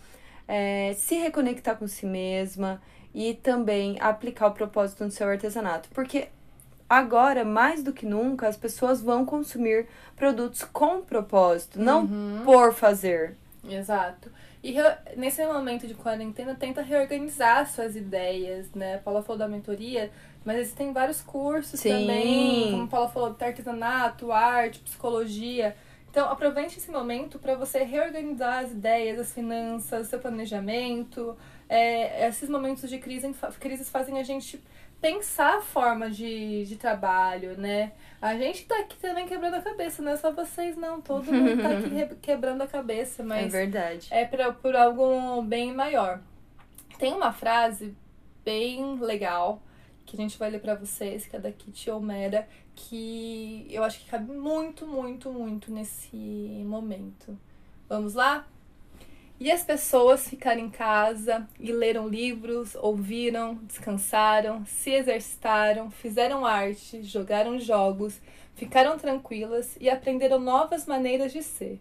é, 0.47 0.93
se 0.95 1.17
reconectar 1.17 1.77
com 1.77 1.87
si 1.87 2.05
mesma 2.05 2.83
e 3.15 3.35
também 3.35 3.97
aplicar 4.01 4.49
o 4.49 4.53
propósito 4.53 5.05
no 5.05 5.11
seu 5.11 5.29
artesanato. 5.29 5.89
Porque 5.91 6.29
agora, 6.89 7.45
mais 7.45 7.83
do 7.83 7.93
que 7.93 8.05
nunca, 8.05 8.49
as 8.49 8.57
pessoas 8.57 9.01
vão 9.01 9.25
consumir 9.25 9.87
produtos 10.17 10.65
com 10.65 11.01
propósito, 11.01 11.81
não 11.81 12.09
por 12.45 12.75
fazer. 12.75 13.37
Exato. 13.65 14.31
E 14.63 14.75
nesse 15.17 15.45
momento 15.47 15.87
de 15.87 15.95
quarentena, 15.95 16.55
tenta 16.55 16.83
reorganizar 16.83 17.67
suas 17.71 17.97
ideias, 17.97 18.71
né? 18.75 18.97
A 18.97 18.99
Paula 18.99 19.23
falou 19.23 19.39
da 19.39 19.49
mentoria, 19.49 20.11
mas 20.45 20.59
existem 20.59 20.93
vários 20.93 21.21
cursos 21.21 21.79
Sim. 21.81 21.91
também, 21.91 22.71
como 22.71 22.85
a 22.85 22.87
Paula 22.87 23.09
falou, 23.09 23.35
de 23.35 23.45
artesanato, 23.45 24.33
arte, 24.33 24.79
psicologia. 24.81 25.77
Então, 26.11 26.29
aproveite 26.29 26.79
esse 26.79 26.91
momento 26.91 27.39
para 27.39 27.55
você 27.55 27.85
reorganizar 27.85 28.65
as 28.65 28.73
ideias, 28.73 29.19
as 29.19 29.33
finanças, 29.33 30.09
seu 30.09 30.19
planejamento. 30.19 31.37
É, 31.69 32.27
esses 32.27 32.49
momentos 32.49 32.91
de 32.91 32.99
crise, 32.99 33.33
crises 33.61 33.89
fazem 33.89 34.19
a 34.19 34.23
gente 34.25 34.61
pensar 35.01 35.59
a 35.59 35.61
forma 35.61 36.11
de, 36.11 36.65
de 36.65 36.77
trabalho, 36.77 37.57
né? 37.57 37.93
A 38.21 38.37
gente 38.37 38.67
tá 38.67 38.79
aqui 38.81 38.99
também 38.99 39.27
quebrando 39.27 39.55
a 39.55 39.63
cabeça, 39.63 40.03
não 40.03 40.13
é 40.13 40.17
só 40.17 40.31
vocês 40.31 40.77
não, 40.77 41.01
todo 41.01 41.33
mundo 41.33 41.63
tá 41.63 41.71
aqui 41.71 42.17
quebrando 42.21 42.63
a 42.63 42.67
cabeça, 42.67 43.23
É 43.23 43.25
mas 43.25 43.53
verdade. 43.53 44.09
é 44.11 44.25
pra, 44.25 44.53
por 44.53 44.77
algo 44.77 45.41
bem 45.43 45.73
maior. 45.73 46.21
Tem 46.99 47.15
uma 47.15 47.33
frase 47.33 47.95
bem 48.45 48.99
legal 48.99 49.63
que 50.11 50.17
a 50.17 50.21
gente 50.21 50.37
vai 50.37 50.51
ler 50.51 50.61
pra 50.61 50.75
vocês, 50.75 51.25
que 51.25 51.37
é 51.37 51.39
da 51.39 51.53
Kitty 51.53 51.89
Omera, 51.89 52.49
que 52.75 53.65
eu 53.71 53.85
acho 53.85 54.01
que 54.01 54.11
cabe 54.11 54.33
muito, 54.33 54.85
muito, 54.85 55.33
muito 55.33 55.73
nesse 55.73 56.17
momento. 56.67 57.39
Vamos 57.89 58.15
lá? 58.15 58.45
E 59.39 59.53
as 59.53 59.63
pessoas 59.63 60.29
ficaram 60.29 60.61
em 60.61 60.69
casa 60.69 61.49
e 61.61 61.71
leram 61.71 62.09
livros, 62.09 62.75
ouviram, 62.75 63.55
descansaram, 63.63 64.67
se 64.67 64.91
exercitaram, 64.91 65.93
fizeram 65.93 66.45
arte, 66.45 67.05
jogaram 67.05 67.59
jogos, 67.61 68.21
ficaram 68.57 68.99
tranquilas 68.99 69.77
e 69.81 69.89
aprenderam 69.89 70.41
novas 70.41 70.87
maneiras 70.87 71.33
de 71.33 71.43
ser. 71.43 71.81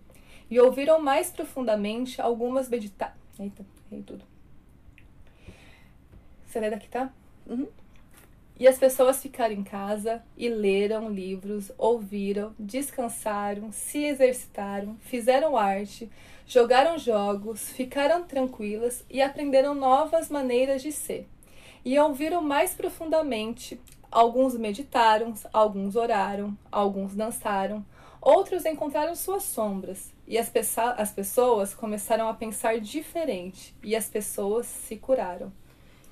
E 0.52 0.60
ouviram 0.60 1.02
mais 1.02 1.32
profundamente 1.32 2.22
algumas 2.22 2.70
medita... 2.70 3.12
Eita, 3.40 3.66
errei 3.92 4.04
tudo. 4.04 4.24
Você 6.46 6.60
lê 6.60 6.70
daqui, 6.70 6.88
tá? 6.88 7.12
Uhum. 7.48 7.68
E 8.60 8.68
as 8.68 8.78
pessoas 8.78 9.22
ficaram 9.22 9.54
em 9.54 9.64
casa 9.64 10.22
e 10.38 10.50
leram 10.50 11.10
livros, 11.10 11.72
ouviram, 11.78 12.54
descansaram, 12.60 13.72
se 13.72 14.04
exercitaram, 14.04 14.98
fizeram 15.00 15.56
arte, 15.56 16.10
jogaram 16.46 16.98
jogos, 16.98 17.70
ficaram 17.72 18.24
tranquilas 18.24 19.06
e 19.10 19.22
aprenderam 19.22 19.74
novas 19.74 20.30
maneiras 20.30 20.82
de 20.82 20.92
ser. 20.92 21.26
E 21.86 21.98
ouviram 21.98 22.42
mais 22.42 22.74
profundamente. 22.74 23.80
Alguns 24.12 24.58
meditaram, 24.58 25.34
alguns 25.54 25.96
oraram, 25.96 26.58
alguns 26.72 27.16
dançaram, 27.16 27.86
Outros 28.22 28.66
encontraram 28.66 29.16
suas 29.16 29.44
sombras. 29.44 30.14
E 30.28 30.38
as, 30.38 30.52
as 30.98 31.12
pessoas 31.12 31.74
começaram 31.74 32.28
a 32.28 32.34
pensar 32.34 32.80
diferente. 32.80 33.74
E 33.82 33.96
as 33.96 34.10
pessoas 34.10 34.66
se 34.66 34.98
curaram. 34.98 35.52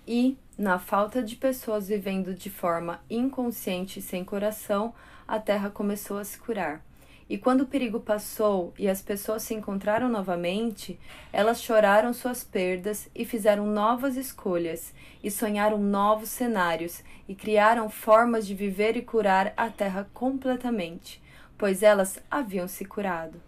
E, 0.07 0.37
na 0.57 0.79
falta 0.79 1.21
de 1.21 1.35
pessoas 1.35 1.87
vivendo 1.87 2.33
de 2.33 2.49
forma 2.49 2.99
inconsciente 3.09 3.99
e 3.99 4.01
sem 4.01 4.25
coração, 4.25 4.93
a 5.27 5.39
terra 5.39 5.69
começou 5.69 6.17
a 6.17 6.23
se 6.23 6.39
curar. 6.39 6.81
E 7.29 7.37
quando 7.37 7.61
o 7.61 7.67
perigo 7.67 7.99
passou 7.99 8.73
e 8.79 8.87
as 8.87 9.01
pessoas 9.01 9.43
se 9.43 9.53
encontraram 9.53 10.07
novamente, 10.07 10.97
elas 11.31 11.61
choraram 11.61 12.13
suas 12.13 12.43
perdas 12.43 13.09
e 13.13 13.25
fizeram 13.25 13.67
novas 13.67 14.15
escolhas, 14.15 14.93
e 15.21 15.29
sonharam 15.29 15.77
novos 15.77 16.29
cenários, 16.29 17.03
e 17.27 17.35
criaram 17.35 17.89
formas 17.89 18.47
de 18.47 18.55
viver 18.55 18.95
e 18.95 19.01
curar 19.01 19.53
a 19.57 19.69
terra 19.69 20.09
completamente, 20.13 21.21
pois 21.57 21.83
elas 21.83 22.17
haviam 22.31 22.67
se 22.67 22.85
curado. 22.85 23.46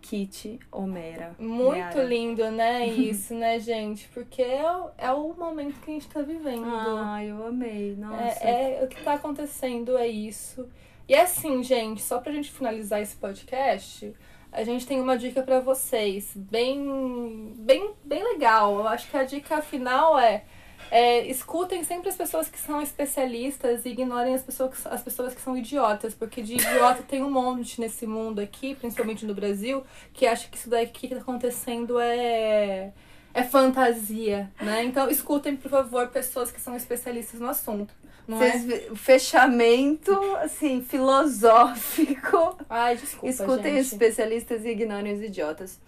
Kitty 0.00 0.58
Homera. 0.72 1.34
Muito 1.38 1.98
lindo, 2.00 2.50
né? 2.50 2.86
Isso, 2.88 3.34
né, 3.34 3.58
gente? 3.58 4.08
Porque 4.08 4.42
é, 4.42 4.64
é 4.98 5.12
o 5.12 5.34
momento 5.34 5.80
que 5.80 5.90
a 5.90 5.94
gente 5.94 6.08
tá 6.08 6.22
vivendo. 6.22 6.64
Ah, 6.66 7.24
eu 7.24 7.46
amei. 7.46 7.94
Nossa. 7.96 8.44
É, 8.44 8.80
é, 8.80 8.84
o 8.84 8.88
que 8.88 9.02
tá 9.02 9.14
acontecendo, 9.14 9.96
é 9.96 10.06
isso. 10.06 10.68
E 11.08 11.14
é 11.14 11.22
assim, 11.22 11.62
gente, 11.62 12.00
só 12.02 12.18
pra 12.20 12.32
gente 12.32 12.50
finalizar 12.50 13.00
esse 13.00 13.16
podcast, 13.16 14.14
a 14.52 14.64
gente 14.64 14.86
tem 14.86 15.00
uma 15.00 15.16
dica 15.16 15.42
para 15.42 15.60
vocês, 15.60 16.32
bem, 16.34 17.52
bem, 17.56 17.92
bem 18.04 18.22
legal. 18.22 18.78
Eu 18.78 18.88
acho 18.88 19.10
que 19.10 19.16
a 19.16 19.24
dica 19.24 19.60
final 19.60 20.18
é, 20.18 20.44
é, 20.90 21.26
escutem 21.26 21.82
sempre 21.84 22.08
as 22.08 22.16
pessoas 22.16 22.48
que 22.48 22.58
são 22.58 22.80
especialistas 22.82 23.84
e 23.84 23.90
ignorem 23.90 24.34
as 24.34 24.42
pessoas, 24.42 24.86
as 24.86 25.02
pessoas 25.02 25.34
que 25.34 25.40
são 25.40 25.56
idiotas, 25.56 26.14
porque 26.14 26.42
de 26.42 26.54
idiota 26.54 27.02
tem 27.02 27.22
um 27.22 27.30
monte 27.30 27.80
nesse 27.80 28.06
mundo 28.06 28.40
aqui, 28.40 28.74
principalmente 28.74 29.24
no 29.24 29.34
Brasil, 29.34 29.84
que 30.12 30.26
acha 30.26 30.48
que 30.48 30.56
isso 30.56 30.68
daqui 30.68 31.08
que 31.08 31.14
tá 31.14 31.20
acontecendo 31.20 31.98
é 32.00 32.92
é 33.32 33.44
fantasia, 33.44 34.50
né? 34.60 34.82
Então 34.84 35.08
escutem, 35.08 35.56
por 35.56 35.70
favor, 35.70 36.08
pessoas 36.08 36.50
que 36.50 36.60
são 36.60 36.74
especialistas 36.76 37.40
no 37.40 37.48
assunto. 37.48 37.94
Não 38.26 38.40
é? 38.42 38.52
Fechamento, 38.94 40.12
assim, 40.36 40.82
filosófico. 40.82 42.56
Ai, 42.68 42.96
desculpa, 42.96 43.28
Escutem 43.28 43.74
gente. 43.74 43.80
os 43.80 43.92
especialistas 43.92 44.64
e 44.64 44.68
ignorem 44.68 45.14
os 45.14 45.22
idiotas. 45.22 45.80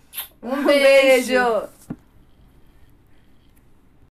Um 0.42 0.64
beijo. 0.64 1.28
beijo. 1.28 1.68